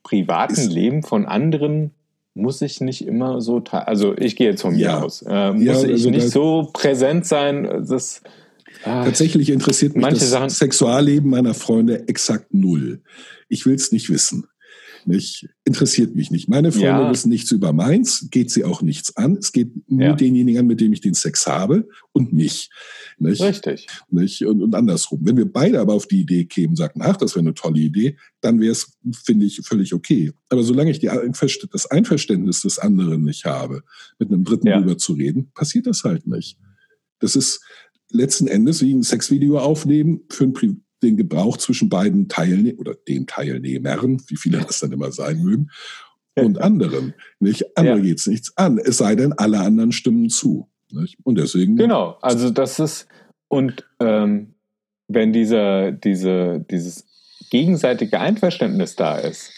privaten 0.04 0.68
Leben 0.70 1.04
von 1.04 1.26
anderen 1.26 1.92
muss 2.38 2.62
ich 2.62 2.80
nicht 2.82 3.06
immer 3.06 3.42
so, 3.42 3.62
also 3.72 4.16
ich 4.18 4.36
gehe 4.36 4.50
jetzt 4.52 4.62
von 4.62 4.76
mir 4.76 4.82
Ja. 4.82 5.02
aus, 5.02 5.22
äh, 5.24 5.52
muss 5.54 5.64
Ja, 5.64 5.74
ich 5.84 5.92
also 5.92 6.10
nicht 6.10 6.26
da- 6.28 6.30
so 6.30 6.70
präsent 6.74 7.26
sein, 7.26 7.64
das 7.88 8.22
ah, 8.86 9.04
Tatsächlich 9.06 9.50
interessiert 9.50 9.96
mich 9.96 10.06
das 10.08 10.30
Sachen- 10.30 10.50
Sexualleben 10.50 11.30
meiner 11.30 11.54
Freunde 11.54 12.08
exakt 12.08 12.54
null. 12.54 13.02
Ich 13.50 13.66
will 13.66 13.76
es 13.76 13.92
nicht 13.92 14.10
wissen. 14.10 14.48
Nicht, 15.08 15.48
interessiert 15.64 16.16
mich 16.16 16.32
nicht. 16.32 16.50
Meine 16.50 16.72
Freunde 16.72 16.88
Ja. 16.88 17.12
wissen 17.12 17.30
nichts 17.30 17.50
über 17.52 17.72
meins, 17.72 18.28
geht 18.30 18.52
sie 18.52 18.66
auch 18.66 18.82
nichts 18.82 19.16
an. 19.16 19.38
Es 19.38 19.54
geht 19.54 19.72
nur 19.90 20.02
Ja. 20.02 20.14
denjenigen 20.14 20.60
an, 20.60 20.68
mit 20.68 20.82
dem 20.82 20.92
ich 20.92 21.00
den 21.00 21.14
Sex 21.14 21.48
habe 21.48 21.88
und 22.12 22.34
mich. 22.34 22.70
Nicht? 23.18 23.42
Richtig. 23.42 23.88
Nicht? 24.10 24.42
Und, 24.46 24.62
und 24.62 24.76
andersrum. 24.76 25.22
Wenn 25.24 25.38
wir 25.38 25.52
beide 25.52 25.80
aber 25.80 25.94
auf 25.94 26.08
die 26.08 26.20
Idee 26.20 26.44
kämen, 26.46 26.76
sagten, 26.76 27.02
ach, 27.02 27.16
das 27.16 27.36
wäre 27.36 27.40
eine 27.46 27.54
tolle 27.54 27.80
Idee, 27.80 28.18
dann 28.42 28.60
wäre 28.60 28.74
es, 28.74 28.98
finde 29.24 29.46
ich, 29.46 29.62
völlig 29.64 29.94
okay. 29.94 30.34
Aber 30.50 30.62
solange 30.64 30.92
ich 30.92 31.00
die, 31.00 31.10
das 31.72 31.86
Einverständnis 31.90 32.62
des 32.64 32.78
anderen 32.78 33.24
nicht 33.24 33.46
habe, 33.46 33.84
mit 34.20 34.30
einem 34.30 34.44
Dritten 34.44 34.68
Ja. 34.68 34.80
drüber 34.80 34.98
zu 34.98 35.14
reden, 35.14 35.52
passiert 35.54 35.88
das 35.88 36.04
halt 36.04 36.28
nicht. 36.28 36.60
Das 37.20 37.36
ist 37.38 37.62
letzten 38.12 38.48
Endes 38.48 38.82
wie 38.82 38.94
ein 38.94 39.04
Sexvideo 39.04 39.58
aufnehmen 39.60 40.22
für 40.30 40.48
Pri 40.50 40.76
den 41.04 41.18
Gebrauch 41.18 41.58
zwischen 41.58 41.90
beiden 41.90 42.28
Teilnehmern 42.28 42.80
oder 42.80 42.94
den 43.08 43.28
Teilnehmern, 43.28 44.22
wie 44.28 44.36
viele 44.38 44.60
das 44.60 44.80
dann 44.80 44.92
immer 44.92 45.12
sein 45.12 45.42
mögen, 45.44 45.70
und 46.36 46.60
anderen. 46.62 47.14
Nicht? 47.40 47.78
Andere 47.78 47.98
Ja. 47.98 48.02
geht's 48.04 48.28
nichts 48.28 48.56
an, 48.58 48.78
es 48.78 48.98
sei 48.98 49.16
denn, 49.16 49.34
alle 49.34 49.60
anderen 49.60 49.92
stimmen 49.92 50.30
zu. 50.30 50.68
Nicht? 50.92 51.18
Und 51.24 51.38
deswegen 51.38 51.76
Genau, 51.78 52.18
also 52.22 52.50
das 52.52 52.80
ist, 52.80 53.08
und 53.48 53.86
ähm, 54.00 54.54
wenn 55.08 55.34
dieser, 55.34 55.92
diese, 55.92 56.64
dieses 56.70 57.06
gegenseitige 57.50 58.20
Einverständnis 58.20 58.96
da 58.96 59.18
ist, 59.18 59.52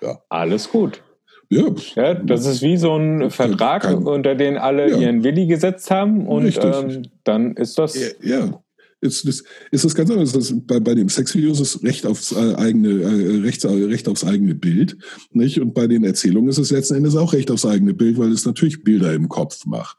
Ja. 0.00 0.18
alles 0.28 0.70
gut. 0.70 1.02
ja, 1.50 1.64
Ja, 1.96 2.14
das 2.14 2.46
ist 2.46 2.62
wie 2.62 2.76
so 2.76 2.94
ein 2.96 3.30
Vertrag, 3.30 3.82
Kein- 3.82 4.06
unter 4.06 4.34
den 4.34 4.56
alle 4.58 4.90
Ja. 4.90 4.98
ihren 4.98 5.24
Willi 5.24 5.46
gesetzt 5.46 5.90
haben 5.90 6.26
und 6.26 6.58
ähm, 6.62 7.02
dann 7.24 7.54
ist 7.56 7.78
das 7.78 8.16
ja. 8.22 8.62
Ist, 9.00 9.24
ist, 9.24 9.44
ist 9.70 9.84
das 9.84 9.94
ganz 9.94 10.10
anders. 10.10 10.32
Das, 10.32 10.52
bei, 10.66 10.80
bei 10.80 10.94
dem 10.94 11.08
Sexvideos 11.08 11.60
ist 11.60 11.82
Recht 11.82 12.06
aufs 12.06 12.32
äh, 12.32 12.54
eigene, 12.54 13.02
äh, 13.02 13.40
Recht, 13.40 13.64
Recht 13.64 14.08
aufs 14.08 14.24
eigene 14.24 14.54
Bild, 14.54 14.96
nicht? 15.30 15.60
Und 15.60 15.74
bei 15.74 15.86
den 15.86 16.04
Erzählungen 16.04 16.48
ist 16.48 16.58
es 16.58 16.70
letzten 16.70 16.94
Endes 16.94 17.16
auch 17.16 17.32
Recht 17.32 17.50
aufs 17.50 17.66
eigene 17.66 17.94
Bild, 17.94 18.18
weil 18.18 18.32
es 18.32 18.44
natürlich 18.44 18.82
Bilder 18.82 19.12
im 19.14 19.28
Kopf 19.28 19.66
macht. 19.66 19.98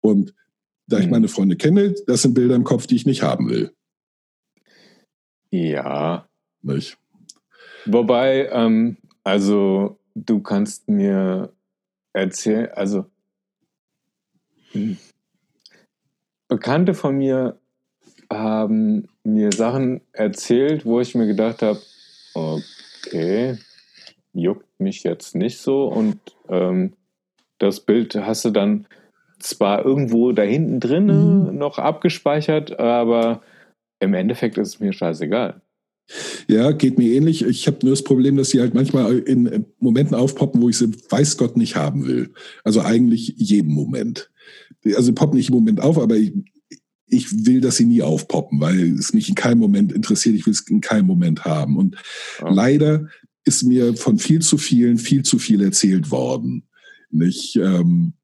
Und 0.00 0.34
da 0.86 0.98
ich 0.98 1.06
Mhm. 1.06 1.10
meine 1.10 1.28
Freunde 1.28 1.56
kenne, 1.56 1.94
das 2.06 2.22
sind 2.22 2.34
Bilder 2.34 2.54
im 2.54 2.64
Kopf, 2.64 2.86
die 2.86 2.96
ich 2.96 3.06
nicht 3.06 3.22
haben 3.22 3.48
will, 3.50 3.72
Ja. 5.50 6.28
nicht? 6.62 6.98
Wobei, 7.86 8.48
ähm, 8.52 8.96
also 9.24 9.98
du 10.14 10.40
kannst 10.40 10.88
mir 10.88 11.52
erzählen, 12.12 12.68
also 12.72 13.06
hm. 14.72 14.96
Bekannte 16.48 16.94
von 16.94 17.16
mir 17.16 17.58
haben 18.30 19.08
mir 19.24 19.52
Sachen 19.52 20.00
erzählt, 20.12 20.84
wo 20.84 21.00
ich 21.00 21.14
mir 21.14 21.26
gedacht 21.26 21.62
habe, 21.62 21.80
okay, 22.34 23.58
juckt 24.32 24.66
mich 24.78 25.02
jetzt 25.02 25.34
nicht 25.34 25.58
so 25.58 25.86
und 25.86 26.18
ähm, 26.48 26.92
das 27.58 27.80
Bild 27.80 28.14
hast 28.14 28.44
du 28.44 28.50
dann 28.50 28.86
zwar 29.38 29.84
irgendwo 29.84 30.32
da 30.32 30.42
hinten 30.42 30.80
drin 30.80 31.06
Mhm. 31.06 31.58
noch 31.58 31.78
abgespeichert, 31.78 32.78
aber 32.78 33.42
im 34.00 34.14
Endeffekt 34.14 34.58
ist 34.58 34.68
es 34.68 34.80
mir 34.80 34.92
scheißegal. 34.92 35.60
Ja, 36.46 36.70
geht 36.70 36.98
mir 36.98 37.12
ähnlich. 37.14 37.44
Ich 37.44 37.66
habe 37.66 37.78
nur 37.82 37.90
das 37.90 38.04
Problem, 38.04 38.36
dass 38.36 38.50
sie 38.50 38.60
halt 38.60 38.74
manchmal 38.74 39.18
in 39.18 39.66
Momenten 39.80 40.14
aufpoppen, 40.14 40.62
wo 40.62 40.68
ich 40.68 40.78
sie 40.78 40.92
weiß 41.10 41.36
Gott 41.36 41.56
nicht 41.56 41.74
haben 41.74 42.06
will. 42.06 42.32
Also 42.62 42.80
eigentlich 42.80 43.34
jeden 43.36 43.72
Moment. 43.72 44.30
Also 44.94 45.12
poppen 45.12 45.36
nicht 45.36 45.48
im 45.48 45.56
Moment 45.56 45.80
auf, 45.80 45.98
aber 45.98 46.14
ich, 46.14 46.32
ich 47.08 47.46
will, 47.46 47.60
dass 47.60 47.76
sie 47.76 47.86
nie 47.86 48.02
aufpoppen, 48.02 48.60
weil 48.60 48.98
es 48.98 49.12
mich 49.12 49.28
in 49.28 49.34
keinem 49.34 49.58
Moment 49.58 49.92
interessiert. 49.92 50.34
Ich 50.34 50.46
will 50.46 50.52
es 50.52 50.60
in 50.68 50.80
keinem 50.80 51.06
Moment 51.06 51.44
haben. 51.44 51.76
Und 51.76 51.96
Ja. 52.40 52.50
leider 52.50 53.08
ist 53.44 53.62
mir 53.62 53.94
von 53.94 54.18
viel 54.18 54.40
zu 54.40 54.58
vielen 54.58 54.98
viel 54.98 55.22
zu 55.22 55.38
viel 55.38 55.62
erzählt 55.62 56.10
worden. 56.10 56.64
Nicht? 57.10 57.56
Ähm, 57.56 58.14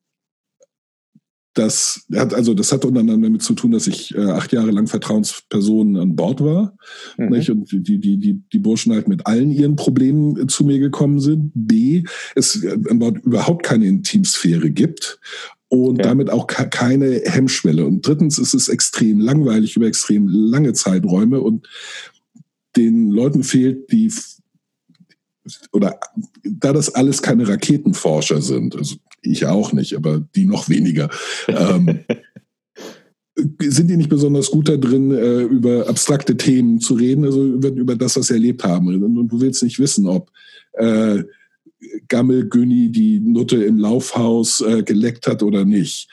das 1.54 2.06
hat 2.14 2.32
also 2.32 2.54
das 2.54 2.72
hat 2.72 2.84
unter 2.86 3.00
anderem 3.00 3.22
damit 3.22 3.42
zu 3.42 3.52
tun, 3.52 3.72
dass 3.72 3.86
ich 3.86 4.14
äh, 4.14 4.30
acht 4.30 4.52
Jahre 4.52 4.70
lang 4.70 4.86
Vertrauensperson 4.86 5.96
an 5.96 6.16
Bord 6.16 6.40
war. 6.40 6.76
Mhm. 7.18 7.28
Nicht? 7.28 7.50
Und 7.50 7.70
die, 7.70 7.82
die, 7.82 8.16
die, 8.16 8.42
die 8.52 8.58
Burschen 8.58 8.92
halt 8.92 9.06
mit 9.06 9.26
allen 9.26 9.50
ihren 9.50 9.76
Problemen 9.76 10.36
äh, 10.38 10.46
zu 10.46 10.64
mir 10.64 10.78
gekommen 10.78 11.20
sind. 11.20 11.52
B, 11.54 12.04
es 12.34 12.64
äh, 12.64 12.78
an 12.88 12.98
Bord 12.98 13.18
überhaupt 13.18 13.64
keine 13.64 13.86
Intimsphäre 13.86 14.70
gibt 14.70 15.20
und 15.72 15.96
Ja. 15.96 16.02
damit 16.04 16.28
auch 16.28 16.46
ke- 16.46 16.68
keine 16.68 17.22
Hemmschwelle. 17.24 17.86
Und 17.86 18.06
drittens 18.06 18.38
ist 18.38 18.52
es 18.52 18.68
extrem 18.68 19.20
langweilig 19.20 19.74
über 19.74 19.86
extrem 19.86 20.28
lange 20.28 20.74
Zeiträume 20.74 21.40
und 21.40 21.66
den 22.76 23.08
Leuten 23.10 23.42
fehlt 23.42 23.90
die 23.90 24.12
oder 25.72 25.98
da 26.44 26.74
das 26.74 26.94
alles 26.94 27.22
keine 27.22 27.48
Raketenforscher 27.48 28.42
sind, 28.42 28.76
also 28.76 28.96
ich 29.22 29.46
auch 29.46 29.72
nicht, 29.72 29.94
aber 29.96 30.20
die 30.36 30.44
noch 30.44 30.68
weniger, 30.68 31.08
ähm, 31.48 32.00
sind 33.60 33.88
die 33.88 33.96
nicht 33.96 34.10
besonders 34.10 34.50
gut 34.50 34.68
da 34.68 34.76
drin, 34.76 35.10
äh, 35.10 35.40
über 35.42 35.88
abstrakte 35.88 36.36
Themen 36.36 36.80
zu 36.80 36.94
reden, 36.94 37.24
also 37.24 37.42
über, 37.44 37.68
über 37.70 37.96
das, 37.96 38.14
was 38.16 38.26
sie 38.26 38.34
erlebt 38.34 38.62
haben. 38.62 38.88
Und, 38.88 39.02
und 39.16 39.28
du 39.28 39.40
willst 39.40 39.62
nicht 39.62 39.78
wissen, 39.78 40.06
ob 40.06 40.30
äh, 40.74 41.22
Gammel 42.08 42.48
Günni 42.48 42.90
die 42.90 43.20
Nutte 43.20 43.62
im 43.64 43.78
Laufhaus 43.78 44.60
äh, 44.60 44.82
geleckt 44.82 45.26
hat 45.26 45.42
oder 45.42 45.64
nicht. 45.64 46.08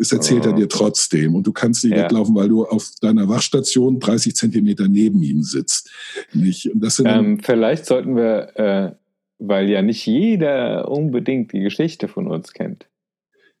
Es 0.00 0.12
erzählt 0.12 0.44
er 0.46 0.52
Oh. 0.52 0.56
dir 0.56 0.68
trotzdem. 0.68 1.34
Und 1.34 1.46
du 1.46 1.52
kannst 1.52 1.84
nicht 1.84 1.96
Ja. 1.96 2.04
weglaufen, 2.04 2.34
weil 2.34 2.48
du 2.48 2.64
auf 2.64 2.90
deiner 3.00 3.28
Wachstation 3.28 3.98
30 4.00 4.34
Zentimeter 4.36 4.88
neben 4.88 5.22
ihm 5.22 5.42
sitzt. 5.42 5.90
Nicht? 6.32 6.72
Und 6.72 6.80
das 6.82 6.96
sind 6.96 7.06
Ähm, 7.06 7.38
vielleicht 7.40 7.86
sollten 7.86 8.16
wir, 8.16 8.56
äh, 8.56 8.92
weil 9.38 9.70
ja 9.70 9.82
nicht 9.82 10.04
jeder 10.06 10.88
unbedingt 10.90 11.52
die 11.52 11.60
Geschichte 11.60 12.08
von 12.08 12.26
uns 12.26 12.52
kennt, 12.52 12.86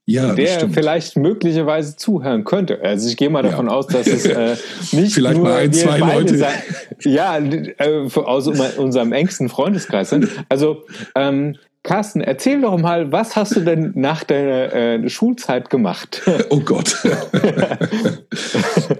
ja, 0.06 0.34
der 0.34 0.46
stimmt. 0.46 0.74
vielleicht 0.74 1.16
möglicherweise 1.16 1.96
zuhören 1.96 2.44
könnte. 2.44 2.80
Also 2.82 3.08
ich 3.08 3.16
gehe 3.16 3.30
mal 3.30 3.44
Ja. 3.44 3.50
davon 3.50 3.68
aus, 3.68 3.86
dass 3.86 4.06
es 4.06 4.24
äh, 4.26 4.56
nicht 4.92 5.14
Vielleicht 5.14 5.36
nur 5.36 5.44
mal 5.48 5.58
ein, 5.58 5.72
zwei 5.72 5.98
Leute. 5.98 6.36
sein- 6.36 6.62
ja, 7.04 7.38
äh, 7.38 8.08
aus 8.14 8.46
unserem 8.76 9.12
engsten 9.12 9.48
Freundeskreis 9.48 10.10
sind. 10.10 10.28
Also 10.48 10.84
ähm, 11.14 11.56
Carsten, 11.82 12.20
erzähl 12.20 12.60
doch 12.60 12.76
mal, 12.76 13.10
was 13.10 13.36
hast 13.36 13.56
du 13.56 13.60
denn 13.60 13.92
nach 13.94 14.22
deiner 14.24 14.72
äh, 14.74 15.08
Schulzeit 15.08 15.70
gemacht? 15.70 16.20
Oh 16.50 16.60
Gott. 16.60 16.94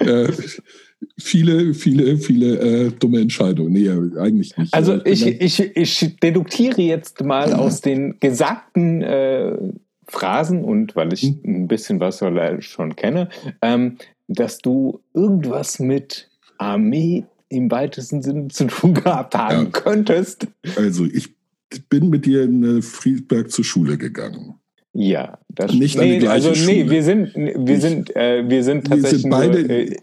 äh, 0.00 0.28
viele, 1.18 1.74
viele, 1.74 2.16
viele 2.16 2.56
äh, 2.86 2.90
dumme 2.98 3.20
Entscheidungen. 3.20 3.72
Nee, 3.72 3.90
eigentlich 4.18 4.56
nicht. 4.56 4.72
Also 4.72 4.94
Äh, 4.94 5.10
ich, 5.10 5.24
bin 5.24 5.36
ich, 5.40 5.76
ich 5.76 6.16
deduktiere 6.20 6.80
jetzt 6.82 7.22
mal 7.22 7.52
aus 7.54 7.80
den 7.80 8.16
gesagten 8.20 9.02
äh, 9.02 9.52
Phrasen 10.10 10.64
und 10.64 10.96
weil 10.96 11.12
ich 11.12 11.22
Hm. 11.22 11.40
ein 11.44 11.68
bisschen 11.68 12.00
was 12.00 12.22
schon 12.60 12.96
kenne, 12.96 13.28
ähm, 13.62 13.96
dass 14.28 14.58
du 14.58 15.00
irgendwas 15.14 15.78
mit 15.78 16.28
Armee 16.58 17.24
im 17.48 17.70
weitesten 17.70 18.22
Sinne 18.22 18.48
zu 18.48 18.66
tun 18.66 18.94
gehabt 18.94 19.34
haben 19.34 19.64
Ja. 19.64 19.70
könntest. 19.70 20.46
also 20.76 21.04
ich 21.06 21.34
bin 21.88 22.10
mit 22.10 22.26
dir 22.26 22.42
in 22.42 22.82
Friedberg 22.82 23.50
zur 23.50 23.64
Schule 23.64 23.96
gegangen. 23.96 24.54
Ja, 24.92 25.38
das 25.48 25.72
Nicht 25.72 25.96
an 25.98 26.04
die 26.04 26.10
nee, 26.12 26.18
gleiche 26.18 26.48
also 26.48 26.66
nee, 26.66 26.80
Schule. 26.80 26.90
wir 26.90 27.02
sind 27.04 27.34
wir 27.36 27.76
Ich- 27.76 27.80
sind 27.80 28.16
äh, 28.16 28.44
wir 28.48 28.64
sind 28.64 28.88
Wir 28.90 28.96
sind 28.96 29.02
tatsächlich 29.02 29.30
beide- 29.30 29.60
nur, 29.62 29.70
äh, 29.70 29.96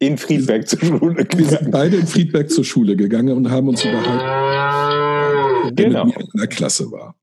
in 0.00 0.16
Friedberg 0.16 0.68
zur 0.68 0.78
Schule 0.78 1.16
Wir 1.16 1.24
gegangen. 1.24 1.48
sind 1.48 1.70
beide 1.72 1.96
in 1.96 2.06
Friedberg 2.06 2.50
zur 2.50 2.64
Schule 2.64 2.94
gegangen 2.94 3.36
und 3.36 3.50
haben 3.50 3.66
uns 3.68 3.84
unterhalten, 3.84 5.74
der 5.74 5.86
Genau. 5.86 6.04
mit 6.04 6.16
mir 6.16 6.22
in 6.22 6.38
der 6.40 6.46
Klasse 6.46 6.90
war. 6.92 7.14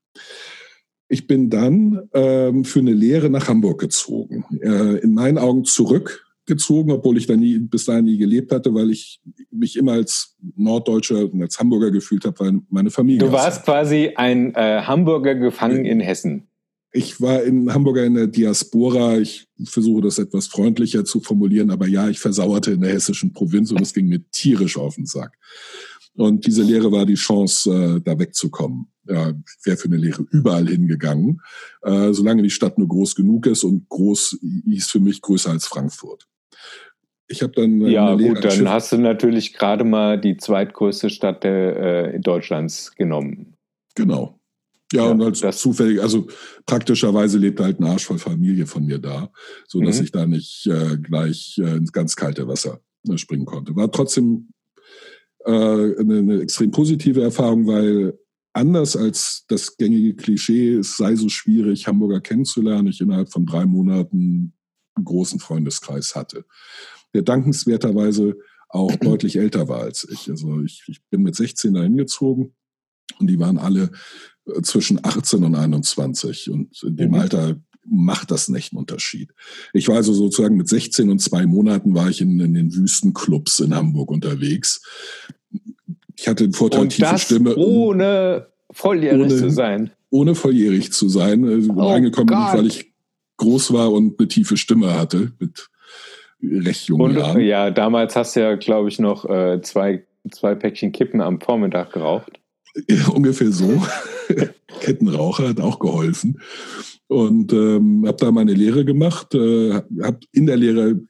Ich 1.08 1.26
bin 1.26 1.50
dann 1.50 2.08
ähm, 2.14 2.64
für 2.64 2.80
eine 2.80 2.92
Lehre 2.92 3.30
nach 3.30 3.48
Hamburg 3.48 3.80
gezogen. 3.80 4.44
Äh, 4.60 4.98
in 4.98 5.14
meinen 5.14 5.38
Augen 5.38 5.64
zurückgezogen, 5.64 6.90
obwohl 6.90 7.16
ich 7.16 7.26
da 7.26 7.36
nie, 7.36 7.58
bis 7.58 7.84
dahin 7.84 8.06
nie 8.06 8.18
gelebt 8.18 8.50
hatte, 8.52 8.74
weil 8.74 8.90
ich 8.90 9.20
mich 9.50 9.76
immer 9.76 9.92
als 9.92 10.36
Norddeutscher 10.56 11.32
und 11.32 11.42
als 11.42 11.58
Hamburger 11.58 11.90
gefühlt 11.90 12.24
habe, 12.24 12.40
weil 12.40 12.60
meine 12.68 12.90
Familie. 12.90 13.20
Du 13.20 13.32
warst 13.32 13.64
quasi 13.64 14.12
ein 14.16 14.54
äh, 14.54 14.82
Hamburger 14.82 15.36
gefangen 15.36 15.84
in 15.84 16.00
Hessen. 16.00 16.48
Ich 16.92 17.20
war 17.20 17.42
in 17.42 17.72
Hamburger 17.72 18.04
in 18.04 18.14
der 18.14 18.26
Diaspora. 18.26 19.18
Ich 19.18 19.48
versuche 19.64 20.02
das 20.02 20.18
etwas 20.18 20.46
freundlicher 20.46 21.04
zu 21.04 21.20
formulieren, 21.20 21.70
aber 21.70 21.86
ja, 21.86 22.08
ich 22.08 22.18
versauerte 22.18 22.72
in 22.72 22.80
der 22.80 22.92
hessischen 22.92 23.32
Provinz 23.32 23.70
und 23.70 23.82
es 23.82 23.92
ging 23.92 24.06
mir 24.08 24.22
tierisch 24.30 24.78
auf 24.78 24.94
den 24.94 25.06
Sack. 25.06 25.36
Und 26.14 26.46
diese 26.46 26.62
Lehre 26.62 26.90
war 26.90 27.04
die 27.04 27.14
Chance, 27.14 27.98
äh, 27.98 28.00
da 28.00 28.18
wegzukommen. 28.18 28.86
Ich 29.08 29.66
wäre 29.66 29.76
für 29.76 29.88
eine 29.88 29.96
Lehre 29.96 30.24
überall 30.30 30.66
hingegangen, 30.66 31.40
äh, 31.82 32.12
solange 32.12 32.42
die 32.42 32.50
Stadt 32.50 32.78
nur 32.78 32.88
groß 32.88 33.14
genug 33.14 33.46
ist 33.46 33.64
und 33.64 33.88
groß 33.88 34.38
hieß 34.66 34.86
für 34.88 35.00
mich 35.00 35.20
größer 35.22 35.50
als 35.50 35.66
Frankfurt. 35.66 36.26
Ich 37.28 37.42
habe 37.42 37.52
dann 37.54 37.80
äh, 37.82 37.90
Ja, 37.90 38.12
eine 38.12 38.22
gut, 38.28 38.44
dann 38.44 38.50
Schiff- 38.52 38.68
hast 38.68 38.92
du 38.92 38.98
natürlich 38.98 39.52
gerade 39.52 39.84
mal 39.84 40.20
die 40.20 40.36
zweitgrößte 40.36 41.10
Stadt 41.10 41.42
der, 41.44 42.14
äh, 42.14 42.20
Deutschlands 42.20 42.92
genommen. 42.94 43.54
Genau. 43.96 44.38
Ja, 44.92 45.06
Ja, 45.06 45.10
und 45.10 45.20
als 45.22 45.40
das- 45.40 45.58
zufällig, 45.58 46.00
also 46.00 46.28
praktischerweise 46.66 47.38
lebte 47.38 47.64
halt 47.64 47.80
ein 47.80 47.84
Arsch 47.84 48.04
voll 48.04 48.18
Familie 48.18 48.66
von 48.66 48.86
mir 48.86 48.98
da, 49.00 49.32
so 49.66 49.80
dass 49.80 49.98
Mhm. 49.98 50.04
ich 50.04 50.12
da 50.12 50.26
nicht 50.26 50.66
äh, 50.68 50.96
gleich 50.98 51.58
äh, 51.60 51.76
ins 51.76 51.90
ganz 51.92 52.14
kalte 52.14 52.46
Wasser 52.46 52.80
äh, 53.08 53.18
springen 53.18 53.44
konnte. 53.46 53.74
War 53.74 53.90
trotzdem 53.90 54.50
äh, 55.44 55.50
eine, 55.50 56.18
eine 56.18 56.40
extrem 56.40 56.70
positive 56.70 57.22
Erfahrung, 57.22 57.66
weil 57.66 58.16
anders 58.56 58.96
als 58.96 59.44
das 59.48 59.76
gängige 59.76 60.14
Klischee, 60.14 60.74
es 60.74 60.96
sei 60.96 61.14
so 61.14 61.28
schwierig, 61.28 61.86
Hamburger 61.86 62.20
kennenzulernen, 62.20 62.88
ich 62.88 63.00
innerhalb 63.00 63.30
von 63.30 63.46
drei 63.46 63.66
Monaten 63.66 64.54
einen 64.94 65.04
großen 65.04 65.40
Freundeskreis 65.40 66.14
hatte, 66.14 66.46
der 67.14 67.22
dankenswerterweise 67.22 68.36
auch 68.68 68.96
deutlich 69.00 69.36
älter 69.36 69.68
war 69.68 69.80
als 69.82 70.08
ich. 70.10 70.30
Also 70.30 70.62
ich, 70.62 70.82
ich 70.86 71.04
bin 71.10 71.22
mit 71.22 71.36
16 71.36 71.74
dahin 71.74 71.96
gezogen 71.96 72.54
und 73.18 73.28
die 73.28 73.38
waren 73.38 73.58
alle 73.58 73.90
äh, 74.46 74.62
zwischen 74.62 75.04
18 75.04 75.44
und 75.44 75.54
21 75.54 76.50
und 76.50 76.82
in 76.82 76.96
dem 76.96 77.10
Mhm. 77.10 77.16
Alter 77.16 77.60
macht 77.88 78.30
das 78.30 78.48
nicht 78.48 78.72
einen 78.72 78.80
Unterschied. 78.80 79.32
Ich 79.72 79.86
war 79.86 79.96
also 79.96 80.12
sozusagen 80.12 80.56
mit 80.56 80.68
16 80.68 81.08
und 81.08 81.20
zwei 81.20 81.46
Monaten 81.46 81.94
war 81.94 82.10
ich 82.10 82.20
in, 82.20 82.40
in 82.40 82.54
den 82.54 82.74
Wüstenclubs 82.74 83.60
in 83.60 83.74
Hamburg 83.74 84.10
unterwegs. 84.10 84.82
Ich 86.18 86.28
hatte 86.28 86.44
den 86.44 86.52
Vorteil, 86.52 86.80
Und 86.82 86.88
tiefe 86.90 87.02
das 87.10 87.22
Stimme, 87.22 87.54
ohne 87.56 88.46
volljährig 88.70 89.20
Ohne- 89.22 89.36
zu 89.36 89.50
sein. 89.50 89.90
ohne 90.10 90.34
volljährig 90.34 90.92
zu 90.92 91.08
sein. 91.08 91.44
Also 91.46 91.72
Oh 91.74 91.88
reingekommen 91.90 92.26
bin 92.28 92.38
ich, 92.38 92.52
weil 92.54 92.66
ich 92.66 92.92
groß 93.38 93.72
war 93.72 93.92
und 93.92 94.18
eine 94.18 94.28
tiefe 94.28 94.56
Stimme 94.56 94.98
hatte 94.98 95.32
mit 95.38 95.68
recht 96.42 96.88
jungen 96.88 97.10
Und 97.12 97.16
Jahren. 97.16 97.40
ja, 97.40 97.70
damals 97.70 98.16
hast 98.16 98.34
du 98.36 98.40
ja, 98.40 98.54
glaube 98.56 98.88
ich, 98.88 98.98
noch 98.98 99.24
äh, 99.28 99.60
zwei, 99.62 100.06
zwei 100.30 100.54
Päckchen 100.54 100.92
Kippen 100.92 101.20
am 101.20 101.40
Vormittag 101.40 101.92
geraucht. 101.92 102.40
Ungefähr 103.12 103.52
so. 103.52 103.82
Kettenraucher 104.80 105.48
hat 105.48 105.60
auch 105.60 105.78
geholfen. 105.78 106.40
Und 107.08 107.52
ähm, 107.52 108.04
habe 108.06 108.16
da 108.18 108.30
meine 108.32 108.52
Lehre 108.52 108.84
gemacht, 108.84 109.34
äh, 109.34 109.74
habe 110.02 110.20
in 110.32 110.46
der 110.46 110.56
Lehre 110.56 111.00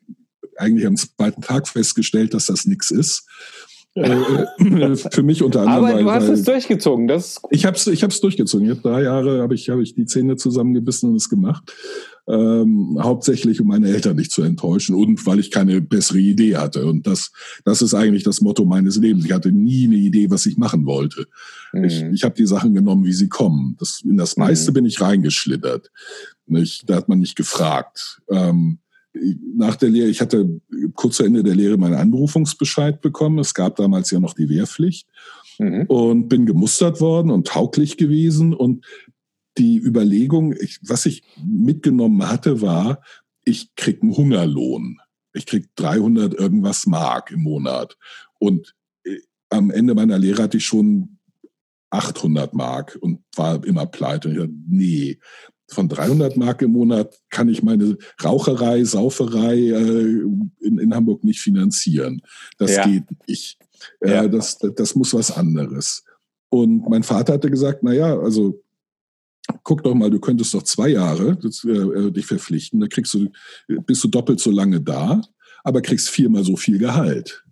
eigentlich 0.57 0.87
am 0.87 0.97
zweiten 0.97 1.42
Tag 1.42 1.69
festgestellt, 1.69 2.35
dass 2.35 2.47
das 2.47 2.66
nichts 2.66 2.90
ist. 2.90 3.27
Äh, 3.96 4.96
für 4.96 5.22
mich 5.22 5.42
unter 5.42 5.62
anderem. 5.62 5.85
Aber 5.85 5.98
du 5.98 6.04
weil, 6.04 6.14
hast 6.16 6.28
weil 6.28 6.35
es 6.35 6.42
durchgezogen, 6.44 7.09
das 7.09 7.28
ist 7.28 7.42
gut. 7.42 7.52
ich 7.54 7.64
habe 7.64 7.76
es 7.76 7.87
ich 7.87 8.02
hab's 8.02 8.20
durchgezogen. 8.20 8.66
Ich 8.66 8.70
habe 8.76 8.82
drei 8.82 9.02
Jahre 9.04 9.40
habe 9.40 9.54
ich, 9.54 9.70
hab 9.70 9.78
ich 9.80 9.94
die 9.94 10.04
Zähne 10.04 10.37
zusammengebissen 10.37 11.09
und 11.11 11.16
es 11.16 11.28
gemacht. 11.30 11.72
Ähm, 12.28 12.98
hauptsächlich, 13.00 13.61
um 13.61 13.68
meine 13.68 13.88
Eltern 13.88 14.16
nicht 14.16 14.32
zu 14.32 14.42
enttäuschen 14.42 14.96
und 14.96 15.24
weil 15.26 15.38
ich 15.38 15.50
keine 15.52 15.80
bessere 15.80 16.18
Idee 16.18 16.56
hatte. 16.56 16.85
Und 16.85 17.06
das, 17.06 17.30
das 17.64 17.82
ist 17.82 17.94
eigentlich 17.94 18.24
das 18.24 18.40
Motto 18.40 18.64
meines 18.64 18.96
Lebens. 18.96 19.24
Ich 19.24 19.32
hatte 19.32 19.52
nie 19.52 19.87
eine 19.87 19.94
Idee, 19.96 20.28
was 20.28 20.44
ich 20.44 20.56
machen 20.59 20.87
wollte. 20.87 21.26
Ich, 21.72 22.02
Mhm. 22.02 22.14
ich 22.14 22.24
habe 22.24 22.35
die 22.35 22.46
Sachen 22.46 22.74
genommen, 22.74 23.04
wie 23.04 23.12
sie 23.12 23.28
kommen. 23.28 23.76
Das, 23.78 24.00
in 24.04 24.16
das 24.16 24.37
meiste 24.37 24.72
Mhm. 24.72 24.74
bin 24.74 24.87
ich 24.87 25.00
reingeschlittert. 25.00 25.90
Nicht? 26.48 26.90
Da 26.90 26.96
hat 26.96 27.09
man 27.09 27.20
mich 27.20 27.35
gefragt. 27.37 28.20
Ähm, 28.28 28.78
nach 29.57 29.76
der 29.76 29.90
Lehre, 29.90 30.09
ich 30.09 30.20
hatte 30.20 30.61
kurz 30.94 31.16
vor 31.16 31.26
Ende 31.26 31.42
der 31.42 31.55
Lehre 31.55 31.76
meinen 31.76 31.94
Anberufungsbescheid 31.94 33.00
bekommen. 33.00 33.38
Es 33.38 33.55
gab 33.55 33.76
damals 33.76 34.11
ja 34.11 34.20
noch 34.20 34.35
die 34.35 34.48
Wehrpflicht 34.48 35.09
Mhm. 35.59 35.87
und 35.87 36.29
bin 36.29 36.46
gemustert 36.46 37.00
worden 37.00 37.31
und 37.31 37.46
tauglich 37.46 37.96
gewesen. 37.96 38.55
Und 38.55 38.85
die 39.59 39.79
Überlegung, 39.79 40.52
ich, 40.52 40.79
was 40.83 41.07
ich 41.07 41.22
mitgenommen 41.44 42.29
hatte, 42.29 42.61
war, 42.61 43.02
ich 43.44 43.74
krieg 43.74 44.02
einen 44.02 44.16
Hungerlohn. 44.16 44.98
Ich 45.33 45.46
krieg 45.46 45.68
300 45.76 46.35
irgendwas 46.35 46.87
Mark 46.87 47.31
im 47.31 47.42
Monat. 47.42 47.96
Und 48.38 48.74
äh, 49.05 49.18
am 49.50 49.70
Ende 49.70 49.94
meiner 49.94 50.18
Lehre 50.18 50.42
hatte 50.42 50.59
ich 50.59 50.64
schon 50.64 51.18
800 51.90 52.52
Mark 52.55 52.98
und 53.00 53.20
war 53.35 53.64
immer 53.64 53.87
pleite. 53.87 54.29
Und 54.29 54.35
ich 54.35 54.40
dachte, 54.40 54.55
nee, 54.68 55.18
von 55.68 55.88
300 55.88 56.37
Mark 56.37 56.62
im 56.62 56.72
Monat 56.72 57.18
kann 57.31 57.48
ich 57.48 57.62
meine 57.62 57.96
Raucherei, 58.22 58.85
Sauferei 58.85 59.57
äh, 59.57 60.20
in, 60.61 60.79
in 60.79 60.94
Hamburg 60.94 61.24
nicht 61.24 61.40
finanzieren. 61.40 62.22
Das 62.59 62.76
Ja. 62.76 62.87
geht 62.87 63.05
nicht. 63.26 63.59
Ja. 64.05 64.24
Äh, 64.24 64.31
das, 64.31 64.59
das 64.59 64.94
muss 64.94 65.12
was 65.14 65.31
anderes. 65.31 66.05
Und 66.48 66.88
mein 66.88 67.02
Vater 67.02 67.35
hatte 67.35 67.50
gesagt, 67.50 67.81
na 67.83 67.92
ja, 67.92 68.16
also 68.18 68.62
guck 69.62 69.83
doch 69.83 69.94
mal, 69.94 70.11
du 70.11 70.18
könntest 70.20 70.55
doch 70.55 70.62
zwei 70.62 70.88
Jahre 70.88 71.37
das, 71.42 71.64
äh, 71.64 71.70
äh, 71.70 72.11
dich 72.11 72.26
verpflichten, 72.26 72.81
da 72.81 72.87
kriegst 72.87 73.14
du, 73.14 73.29
bist 73.87 74.02
du 74.05 74.09
doppelt 74.09 74.40
so 74.40 74.50
lange 74.50 74.81
da, 74.81 75.20
aber 75.64 75.83
kriegst 75.83 76.09
viermal 76.11 76.44
so 76.44 76.57
viel 76.57 76.79
Gehalt. 76.79 77.42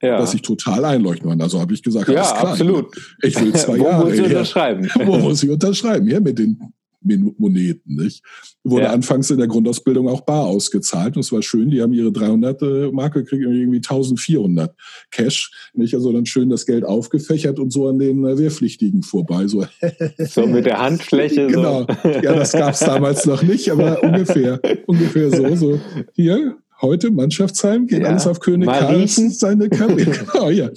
Ja, 0.00 0.20
Was 0.20 0.32
ich 0.32 0.42
total 0.42 0.84
einleuchten 0.84 1.28
kann. 1.28 1.40
Also 1.42 1.58
habe 1.60 1.74
ich 1.74 1.82
gesagt, 1.82 2.08
ja 2.08 2.14
alles 2.22 2.30
klar, 2.30 2.52
absolut. 2.52 3.16
Ich 3.20 3.40
will 3.40 3.52
zwei 3.54 3.80
Wo 3.80 3.84
Jahre. 3.84 4.04
musst 4.04 4.18
du 4.18 4.22
her. 4.22 4.26
unterschreiben? 4.30 4.88
Wo 5.04 5.18
muss 5.18 5.42
ich 5.42 5.50
unterschreiben? 5.50 6.06
Ja, 6.08 6.20
mit 6.20 6.38
den 6.38 6.72
Moneten, 7.00 7.94
nicht? 7.96 8.22
Wurde 8.64 8.84
Ja. 8.84 8.92
anfangs 8.92 9.30
in 9.30 9.38
der 9.38 9.46
Grundausbildung 9.46 10.08
auch 10.08 10.22
bar 10.22 10.46
ausgezahlt 10.46 11.16
und 11.16 11.20
es 11.20 11.30
war 11.32 11.42
schön, 11.42 11.70
die 11.70 11.80
haben 11.80 11.92
ihre 11.92 12.10
300 12.12 12.60
äh, 12.62 12.90
Marke, 12.92 13.24
kriegen 13.24 13.42
irgendwie 13.52 13.78
1400 13.78 14.74
Cash, 15.10 15.70
nicht? 15.74 15.94
Also 15.94 16.12
dann 16.12 16.26
schön 16.26 16.50
das 16.50 16.66
Geld 16.66 16.84
aufgefächert 16.84 17.58
und 17.60 17.72
so 17.72 17.88
an 17.88 17.98
den 17.98 18.24
äh, 18.26 18.36
Wehrpflichtigen 18.36 19.02
vorbei, 19.02 19.46
so 19.46 19.64
So 20.18 20.46
mit 20.46 20.66
der 20.66 20.78
Handfläche. 20.80 21.46
Genau. 21.46 21.86
So. 22.02 22.08
Ja, 22.08 22.34
das 22.34 22.52
gab 22.52 22.74
es 22.74 22.80
damals 22.80 23.24
noch 23.26 23.42
nicht, 23.42 23.70
aber 23.70 24.02
ungefähr, 24.02 24.60
ungefähr 24.86 25.30
so. 25.30 25.54
So 25.56 25.80
hier, 26.14 26.56
heute 26.82 27.10
Mannschaftsheim, 27.10 27.86
geht 27.86 28.02
Ja. 28.02 28.08
alles 28.08 28.26
auf 28.26 28.40
König 28.40 28.66
Mal 28.66 28.78
Karl 28.80 28.96
riechen. 28.96 29.30
seine 29.30 29.68
Kamel. 29.68 30.04
Genau, 30.04 30.50
ja. 30.50 30.70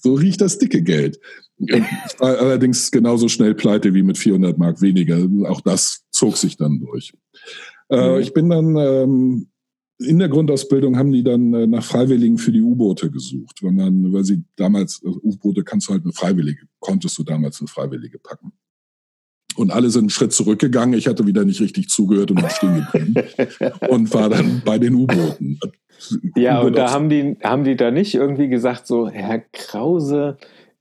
So 0.00 0.14
riecht 0.14 0.40
das 0.40 0.58
dicke 0.58 0.82
Geld. 0.82 1.18
Ich 1.66 2.20
war 2.20 2.38
allerdings 2.38 2.90
genauso 2.90 3.28
schnell 3.28 3.54
pleite 3.54 3.94
wie 3.94 4.02
mit 4.02 4.18
400 4.18 4.58
Mark 4.58 4.80
weniger. 4.80 5.18
Auch 5.48 5.60
das 5.60 6.04
zog 6.10 6.36
sich 6.36 6.56
dann 6.56 6.80
durch. 6.80 7.12
Äh, 7.88 8.14
Mhm. 8.14 8.20
ich 8.20 8.32
bin 8.32 8.48
dann 8.48 8.76
ähm, 8.76 9.46
in 9.98 10.18
der 10.18 10.28
Grundausbildung 10.28 10.96
haben 10.96 11.12
die 11.12 11.22
dann 11.22 11.52
äh, 11.54 11.66
nach 11.66 11.84
Freiwilligen 11.84 12.38
für 12.38 12.52
die 12.52 12.62
U-Boote 12.62 13.10
gesucht, 13.10 13.62
wenn 13.62 13.76
man, 13.76 14.12
weil 14.12 14.24
sie 14.24 14.42
damals 14.56 15.00
also 15.04 15.20
U-Boote 15.22 15.62
kannst 15.62 15.88
du 15.88 15.92
halt 15.92 16.04
eine 16.04 16.12
Freiwillige, 16.12 16.66
konntest 16.80 17.18
du 17.18 17.22
damals 17.22 17.60
eine 17.60 17.68
Freiwillige 17.68 18.18
packen. 18.18 18.52
Und 19.54 19.70
alle 19.70 19.90
sind 19.90 20.04
einen 20.04 20.10
Schritt 20.10 20.32
zurückgegangen. 20.32 20.98
Ich 20.98 21.06
hatte 21.06 21.26
wieder 21.26 21.44
nicht 21.44 21.60
richtig 21.60 21.88
zugehört 21.88 22.30
und 22.30 22.40
bin 22.40 22.50
stehen 22.50 22.86
geblieben 22.90 23.14
und 23.90 24.12
war 24.14 24.30
dann 24.30 24.62
bei 24.64 24.78
den 24.78 24.94
U-Booten. 24.94 25.60
Ja, 26.34 26.60
und 26.62 26.76
da 26.76 26.90
haben 26.90 27.10
die, 27.10 27.36
haben 27.42 27.64
die 27.64 27.76
da 27.76 27.90
nicht 27.90 28.14
irgendwie 28.14 28.48
gesagt, 28.48 28.86
so, 28.86 29.08
Herr 29.08 29.40
Krause, 29.40 30.38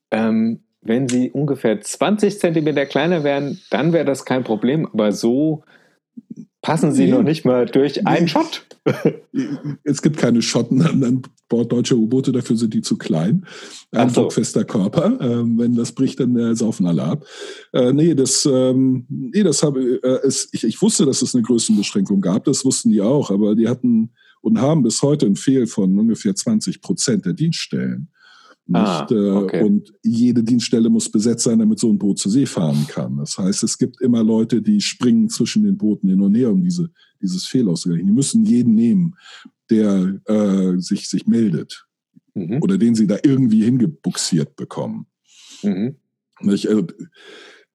ähm, 0.09 0.61
wenn 0.81 1.07
Sie 1.07 1.29
ungefähr 1.31 1.79
20 1.79 2.39
Zentimeter 2.39 2.85
kleiner 2.85 3.23
wären, 3.23 3.59
dann 3.69 3.93
wäre 3.93 4.05
das 4.05 4.25
kein 4.25 4.43
Problem, 4.43 4.87
aber 4.87 5.11
so 5.11 5.63
passen 6.61 6.91
Sie 6.91 7.05
Nee. 7.05 7.11
noch 7.11 7.23
nicht 7.23 7.45
mal 7.45 7.65
durch 7.65 8.05
einen 8.07 8.23
Nee. 8.25 8.29
Shot. 8.29 8.65
Es 9.83 10.01
gibt 10.01 10.17
keine 10.17 10.41
Schotten 10.41 10.81
an, 10.81 11.21
Bord 11.49 11.71
deutscher 11.71 11.95
U-Boote, 11.95 12.31
dafür 12.31 12.55
sind 12.57 12.73
die 12.73 12.81
zu 12.81 12.97
klein. 12.97 13.45
Ein 13.91 14.09
so. 14.09 14.21
druckfester 14.21 14.63
Körper. 14.63 15.17
Ähm, 15.21 15.59
wenn 15.59 15.75
das 15.75 15.91
bricht, 15.91 16.19
dann 16.19 16.35
äh, 16.35 16.55
saufen 16.55 16.85
alle 16.87 17.03
ab. 17.03 17.25
Äh, 17.73 17.91
nee, 17.93 18.15
das, 18.15 18.47
ähm, 18.51 19.05
nee, 19.09 19.43
das 19.43 19.61
habe 19.61 19.99
äh, 20.01 20.25
es, 20.25 20.49
ich, 20.51 20.63
ich 20.63 20.81
wusste, 20.81 21.05
dass 21.05 21.21
es 21.21 21.35
eine 21.35 21.43
Größenbeschränkung 21.43 22.21
gab, 22.21 22.45
das 22.45 22.63
wussten 22.65 22.89
die 22.89 23.01
auch, 23.01 23.29
aber 23.31 23.55
die 23.55 23.67
hatten 23.67 24.11
und 24.41 24.59
haben 24.59 24.81
bis 24.83 25.01
heute 25.01 25.25
ein 25.27 25.35
Fehl 25.35 25.67
von 25.67 25.97
ungefähr 25.99 26.33
20 26.35 26.81
Prozent 26.81 27.25
der 27.25 27.33
Dienststellen. 27.33 28.09
Ah, 28.73 29.01
Nicht, 29.01 29.11
äh, 29.11 29.29
okay. 29.31 29.63
Und 29.63 29.91
jede 30.03 30.43
Dienststelle 30.43 30.89
muss 30.89 31.09
besetzt 31.09 31.43
sein, 31.43 31.59
damit 31.59 31.79
so 31.79 31.89
ein 31.91 31.97
Boot 31.97 32.19
zur 32.19 32.31
See 32.31 32.45
fahren 32.45 32.85
kann. 32.87 33.17
Das 33.17 33.37
heißt, 33.37 33.63
es 33.63 33.77
gibt 33.77 33.99
immer 34.01 34.23
Leute, 34.23 34.61
die 34.61 34.79
springen 34.81 35.29
zwischen 35.29 35.63
den 35.63 35.77
Booten 35.77 36.07
hin 36.09 36.21
und 36.21 36.35
her, 36.35 36.51
um 36.51 36.63
diese, 36.63 36.89
dieses 37.21 37.45
Fehl 37.47 37.67
auszugleichen. 37.67 38.07
Die 38.07 38.13
müssen 38.13 38.45
jeden 38.45 38.75
nehmen, 38.75 39.15
der 39.69 40.19
äh, 40.25 40.77
sich, 40.79 41.07
sich 41.09 41.27
meldet 41.27 41.85
Mhm. 42.33 42.59
oder 42.61 42.77
den 42.77 42.95
sie 42.95 43.07
da 43.07 43.17
irgendwie 43.23 43.61
hingebuxiert 43.61 44.55
bekommen. 44.55 45.05
Mhm. 45.63 45.97
Nicht? 46.39 46.65
Also, 46.69 46.83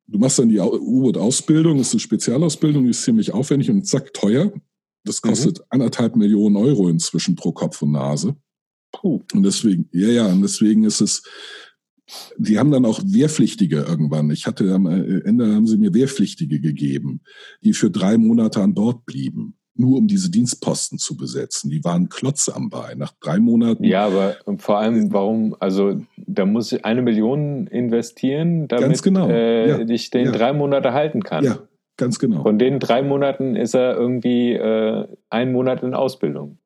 du 0.07 0.18
machst 0.18 0.38
dann 0.38 0.49
die 0.49 0.62
Au- 0.62 0.79
U-Boot-Ausbildung, 0.81 1.77
das 1.77 1.88
ist 1.88 1.92
eine 1.92 2.01
Spezialausbildung, 2.01 2.85
die 2.85 2.90
ist 2.90 3.03
ziemlich 3.03 3.35
aufwendig 3.35 3.68
und 3.70 3.87
zack, 3.87 4.14
teuer. 4.14 4.51
Das 5.05 5.20
kostet 5.20 5.61
anderthalb 5.68 6.16
Millionen 6.16 6.57
Euro 6.57 6.88
inzwischen 6.88 7.37
pro 7.37 7.53
Kopf 7.53 7.83
und 7.83 7.92
Nase. 7.92 8.35
Puh. 8.92 9.22
Und 9.35 9.42
deswegen, 9.42 9.88
ja, 9.92 10.09
ja, 10.09 10.27
und 10.27 10.42
deswegen 10.42 10.85
ist 10.85 11.01
es, 11.01 11.22
die 12.37 12.59
haben 12.59 12.70
dann 12.70 12.85
auch 12.85 13.01
Wehrpflichtige 13.05 13.79
irgendwann. 13.79 14.31
Ich 14.31 14.46
hatte 14.46 14.72
am 14.72 14.87
Ende 14.87 15.55
haben 15.55 15.66
sie 15.66 15.77
mir 15.77 15.92
Wehrpflichtige 15.92 16.61
gegeben, 16.61 17.20
die 17.62 17.72
für 17.72 17.90
drei 17.90 18.16
Monate 18.16 18.62
an 18.62 18.75
Bord 18.75 19.05
blieben, 19.07 19.57
nur 19.75 19.99
um 19.99 20.07
diese 20.07 20.31
Dienstposten 20.31 20.99
zu 20.99 21.16
besetzen. 21.16 21.70
Die 21.70 21.85
waren 21.85 22.09
Klotze 22.09 22.55
am 22.55 22.70
Bein. 22.70 22.99
Nach 22.99 23.12
drei 23.20 23.38
Monaten 23.38 23.85
Ja, 23.85 24.07
aber 24.07 24.37
vor 24.59 24.79
allem, 24.79 25.12
warum, 25.12 25.57
also 25.59 26.01
da 26.16 26.46
muss 26.46 26.72
ich 26.72 26.85
eine 26.85 27.03
Million 27.03 27.66
investieren, 27.66 28.68
damit 28.68 29.03
genau, 29.03 29.29
äh, 29.29 29.68
ja, 29.68 29.79
ich 29.81 30.11
den 30.11 30.27
ja. 30.27 30.33
drei 30.33 30.53
Monate 30.53 30.92
halten 30.92 31.22
kann. 31.22 31.44
Ja, 31.44 31.59
ganz 31.96 32.18
genau. 32.18 32.42
Von 32.42 32.59
den 32.59 32.79
drei 32.79 33.03
Monaten 33.03 33.57
ist 33.57 33.75
er 33.75 33.96
irgendwie 33.96 34.53
äh, 34.53 35.07
einen 35.29 35.53
Monat 35.53 35.83
in 35.83 35.94
Ausbildung. 35.94 36.59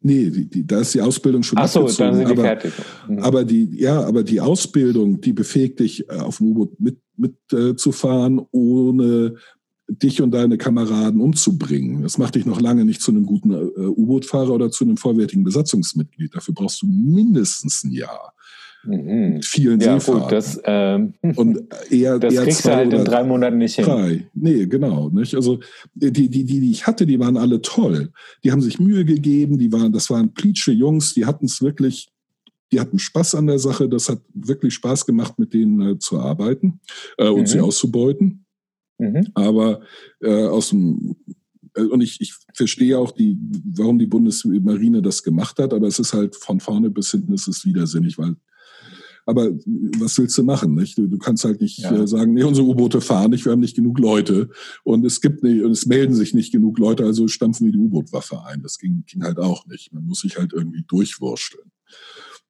Nee, 0.00 0.30
die, 0.30 0.48
die, 0.48 0.66
da 0.66 0.80
ist 0.80 0.94
die 0.94 1.00
Ausbildung 1.00 1.42
schon 1.42 1.58
Ach 1.58 1.66
so, 1.66 1.80
dann 1.80 2.14
sind 2.14 2.28
die 2.28 2.32
aber, 2.32 2.42
fertig. 2.42 2.72
Mhm. 3.08 3.18
Aber 3.18 3.44
die, 3.44 3.68
ja, 3.72 4.00
aber 4.04 4.22
die 4.22 4.40
Ausbildung, 4.40 5.20
die 5.20 5.32
befähigt 5.32 5.80
dich, 5.80 6.08
äh, 6.08 6.18
auf 6.18 6.38
dem 6.38 6.48
U-Boot 6.48 6.80
mit, 6.80 6.98
mit 7.16 7.34
äh, 7.52 7.74
zu 7.74 7.90
fahren, 7.90 8.40
ohne 8.52 9.34
dich 9.88 10.20
und 10.20 10.32
deine 10.32 10.58
Kameraden 10.58 11.20
umzubringen. 11.20 12.02
Das 12.02 12.18
macht 12.18 12.34
dich 12.34 12.46
noch 12.46 12.60
lange 12.60 12.84
nicht 12.84 13.00
zu 13.00 13.10
einem 13.10 13.24
guten 13.24 13.52
äh, 13.52 13.56
U-Boot-Fahrer 13.56 14.52
oder 14.52 14.70
zu 14.70 14.84
einem 14.84 14.98
vollwertigen 14.98 15.44
Besatzungsmitglied. 15.44 16.34
Dafür 16.34 16.54
brauchst 16.54 16.82
du 16.82 16.86
mindestens 16.86 17.82
ein 17.84 17.90
Jahr. 17.90 18.34
Mhm. 18.88 19.42
Vielen 19.42 19.80
Ja, 19.80 20.00
Seefahrten. 20.00 20.22
gut, 20.22 20.32
das, 20.32 20.60
ähm, 20.64 21.14
und 21.36 21.60
eher, 21.90 22.18
das 22.18 22.34
eher 22.34 22.42
kriegst 22.44 22.64
du 22.64 22.70
halt 22.74 22.92
in 22.92 23.04
drei 23.04 23.22
Monaten 23.24 23.58
nicht 23.58 23.74
hin. 23.76 23.84
Drei. 23.84 24.26
Nee, 24.34 24.66
genau. 24.66 25.10
Nicht? 25.10 25.34
Also 25.34 25.60
die, 25.94 26.10
die, 26.12 26.28
die, 26.30 26.44
die 26.44 26.70
ich 26.70 26.86
hatte, 26.86 27.06
die 27.06 27.18
waren 27.20 27.36
alle 27.36 27.60
toll. 27.60 28.10
Die 28.44 28.50
haben 28.52 28.62
sich 28.62 28.78
Mühe 28.80 29.04
gegeben, 29.04 29.58
die 29.58 29.70
waren, 29.72 29.92
das 29.92 30.08
waren 30.10 30.32
plitsche 30.32 30.72
Jungs, 30.72 31.14
die 31.14 31.26
hatten 31.26 31.46
es 31.46 31.60
wirklich, 31.60 32.08
die 32.72 32.80
hatten 32.80 32.98
Spaß 32.98 33.34
an 33.34 33.46
der 33.46 33.58
Sache. 33.58 33.88
Das 33.88 34.08
hat 34.08 34.20
wirklich 34.34 34.74
Spaß 34.74 35.04
gemacht, 35.06 35.38
mit 35.38 35.52
denen 35.52 35.80
äh, 35.82 35.98
zu 35.98 36.18
arbeiten 36.18 36.80
äh, 37.18 37.28
und 37.28 37.42
Mhm. 37.42 37.46
sie 37.46 37.60
auszubeuten. 37.60 38.44
Mhm. 38.98 39.28
Aber 39.34 39.82
äh, 40.20 40.44
aus 40.46 40.70
dem 40.70 41.14
äh, 41.74 41.82
und 41.82 42.00
ich, 42.00 42.20
ich 42.20 42.34
verstehe 42.54 42.98
auch 42.98 43.12
die, 43.12 43.38
warum 43.76 43.98
die 43.98 44.06
Bundesmarine 44.06 45.02
das 45.02 45.22
gemacht 45.22 45.58
hat, 45.58 45.72
aber 45.72 45.86
es 45.86 45.98
ist 45.98 46.12
halt 46.14 46.34
von 46.36 46.58
vorne 46.60 46.90
bis 46.90 47.10
hinten 47.10 47.32
ist 47.34 47.46
es 47.48 47.64
widersinnig, 47.64 48.18
weil 48.18 48.34
aber 49.28 49.50
was 49.98 50.16
willst 50.16 50.38
du 50.38 50.42
machen? 50.42 50.74
Nicht? 50.74 50.96
Du, 50.96 51.06
du 51.06 51.18
kannst 51.18 51.44
halt 51.44 51.60
nicht 51.60 51.78
Ja. 51.80 51.94
äh, 51.94 52.08
sagen, 52.08 52.32
nee, 52.32 52.44
unsere 52.44 52.66
U-Boote 52.66 53.02
fahren 53.02 53.30
nicht, 53.30 53.44
wir 53.44 53.52
haben 53.52 53.60
nicht 53.60 53.76
genug 53.76 53.98
Leute 53.98 54.48
und 54.84 55.04
es 55.04 55.20
gibt 55.20 55.42
nicht, 55.42 55.62
und 55.62 55.70
es 55.72 55.84
melden 55.84 56.14
sich 56.14 56.32
nicht 56.32 56.50
genug 56.50 56.78
Leute, 56.78 57.04
also 57.04 57.28
stampfen 57.28 57.66
wir 57.66 57.72
die 57.72 57.78
U-Boot-Waffe 57.78 58.42
ein. 58.46 58.62
Das 58.62 58.78
ging, 58.78 59.04
ging 59.06 59.22
halt 59.22 59.38
auch 59.38 59.66
nicht. 59.66 59.92
Man 59.92 60.06
muss 60.06 60.20
sich 60.20 60.38
halt 60.38 60.54
irgendwie 60.54 60.82
durchwursteln. 60.88 61.70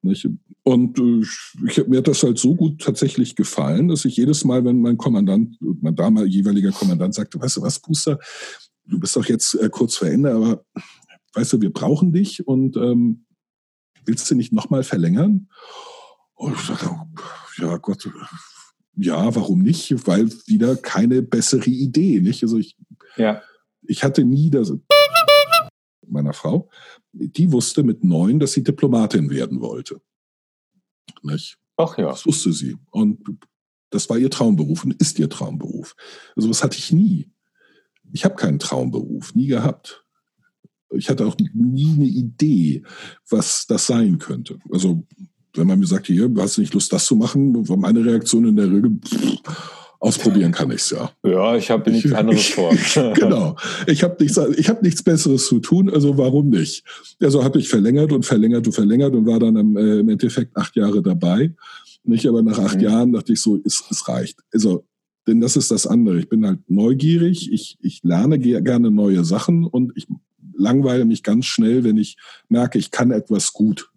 Nicht? 0.03 0.29
Und 0.63 0.97
äh, 0.99 1.21
ich, 1.67 1.85
mir 1.85 1.97
hat 1.97 2.07
das 2.07 2.23
halt 2.23 2.39
so 2.39 2.55
gut 2.55 2.79
tatsächlich 2.79 3.35
gefallen, 3.35 3.89
dass 3.89 4.05
ich 4.05 4.15
jedes 4.15 4.45
Mal, 4.45 4.63
wenn 4.63 4.79
mein 4.79 4.95
Kommandant, 4.95 5.57
mein 5.81 5.97
damaliger 5.97 6.31
jeweiliger 6.33 6.71
Kommandant 6.71 7.13
sagte, 7.13 7.41
weißt 7.41 7.57
du 7.57 7.61
was, 7.61 7.81
Puster, 7.81 8.19
du 8.85 9.01
bist 9.01 9.17
doch 9.17 9.25
jetzt 9.25 9.55
äh, 9.55 9.67
kurz 9.69 9.97
vor 9.97 10.07
Ende, 10.07 10.31
aber 10.31 10.63
weißt 11.33 11.51
du, 11.51 11.59
wir 11.61 11.73
brauchen 11.73 12.13
dich 12.13 12.47
und 12.47 12.77
ähm, 12.77 13.25
willst 14.05 14.31
du 14.31 14.35
nicht 14.35 14.53
nochmal 14.53 14.83
verlängern? 14.83 15.49
Und 16.39 16.55
ich 16.55 16.67
dachte, 16.67 16.89
ja 17.57 17.75
Gott, 17.77 18.09
ja, 18.95 19.35
warum 19.35 19.59
nicht? 19.61 20.07
Weil 20.07 20.29
wieder 20.47 20.77
keine 20.77 21.21
bessere 21.21 21.69
Idee, 21.69 22.21
nicht? 22.21 22.43
Also 22.43 22.57
ich, 22.57 22.77
Ja. 23.17 23.41
ich 23.81 24.03
hatte 24.05 24.23
nie 24.23 24.49
das 24.49 24.71
meiner 26.07 26.31
Frau, 26.33 26.69
die 27.11 27.51
wusste 27.51 27.83
mit 27.83 28.05
neun, 28.05 28.39
dass 28.39 28.53
sie 28.53 28.63
Diplomatin 28.63 29.29
werden 29.29 29.59
wollte. 29.59 30.01
Nicht? 31.21 31.57
Ach 31.75 31.97
ja. 31.97 32.07
Das 32.09 32.25
wusste 32.25 32.53
sie. 32.53 32.77
Und 32.89 33.19
das 33.89 34.09
war 34.09 34.17
ihr 34.17 34.31
Traumberuf 34.31 34.85
und 34.85 34.93
ist 34.93 35.19
ihr 35.19 35.29
Traumberuf. 35.29 35.95
Also 36.37 36.49
was 36.49 36.63
hatte 36.63 36.77
ich 36.77 36.93
nie. 36.93 37.29
Ich 38.13 38.23
habe 38.23 38.35
keinen 38.35 38.59
Traumberuf, 38.59 39.35
nie 39.35 39.47
gehabt. 39.47 40.05
Ich 40.91 41.09
hatte 41.09 41.27
auch 41.27 41.35
nie 41.53 41.91
eine 41.93 42.05
Idee, 42.05 42.83
was 43.29 43.67
das 43.67 43.85
sein 43.87 44.17
könnte. 44.19 44.57
Also 44.71 45.05
wenn 45.55 45.67
man 45.67 45.79
mir 45.79 45.87
sagt, 45.87 46.07
hier, 46.07 46.29
hast 46.37 46.57
du 46.57 46.61
nicht 46.61 46.73
Lust, 46.73 46.91
das 46.93 47.05
zu 47.05 47.15
machen, 47.15 47.67
war 47.67 47.77
meine 47.77 48.03
Reaktion 48.05 48.45
in 48.47 48.55
der 48.55 48.67
Regel, 48.71 48.91
pff, 49.03 49.37
ausprobieren 50.01 50.51
kann 50.53 50.71
ich's 50.71 50.91
ja. 50.91 51.11
Ja, 51.25 51.57
ich 51.57 51.69
habe 51.71 51.91
nichts 51.91 52.11
anderes 52.13 52.47
vor. 52.47 52.73
genau. 53.15 53.57
Ich 53.85 54.01
habe 54.03 54.15
nichts, 54.21 54.39
ich 54.57 54.69
hab 54.69 54.81
nichts 54.81 55.03
Besseres 55.03 55.45
zu 55.47 55.59
tun, 55.59 55.89
also 55.89 56.17
warum 56.17 56.49
nicht? 56.49 56.83
Also 57.21 57.43
habe 57.43 57.59
ich 57.59 57.67
verlängert 57.67 58.11
und 58.13 58.25
verlängert 58.25 58.65
und 58.65 58.73
verlängert 58.73 59.13
und 59.13 59.25
war 59.25 59.39
dann 59.39 59.55
im, 59.57 59.75
äh, 59.75 59.99
im 59.99 60.09
Endeffekt 60.09 60.55
acht 60.55 60.75
Jahre 60.77 61.01
dabei. 61.01 61.53
Nicht, 62.03 62.25
aber 62.27 62.41
nach 62.41 62.59
acht 62.59 62.77
Mhm. 62.77 62.81
Jahren 62.83 63.11
dachte 63.11 63.33
ich 63.33 63.41
so, 63.41 63.59
es, 63.65 63.83
es 63.89 64.07
reicht. 64.07 64.39
Also, 64.53 64.85
denn 65.27 65.41
das 65.41 65.57
ist 65.57 65.69
das 65.69 65.85
andere. 65.85 66.17
Ich 66.17 66.29
bin 66.29 66.45
halt 66.45 66.59
neugierig, 66.69 67.51
ich, 67.51 67.77
ich 67.81 67.99
lerne 68.03 68.39
ge- 68.39 68.61
gerne 68.61 68.89
neue 68.89 69.25
Sachen 69.25 69.65
und 69.65 69.91
ich 69.95 70.07
langweile 70.57 71.03
mich 71.03 71.23
ganz 71.23 71.45
schnell, 71.45 71.83
wenn 71.83 71.97
ich 71.97 72.15
merke, 72.47 72.79
ich 72.79 72.89
kann 72.91 73.11
etwas 73.11 73.51
gut. 73.51 73.91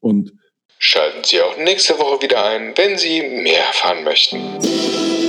Und 0.00 0.32
Schalten 0.80 1.24
Sie 1.24 1.40
auch 1.40 1.56
nächste 1.56 1.98
Woche 1.98 2.22
wieder 2.22 2.44
ein, 2.44 2.76
wenn 2.78 2.96
Sie 2.96 3.20
mehr 3.22 3.64
erfahren 3.64 4.04
möchten. 4.04 5.27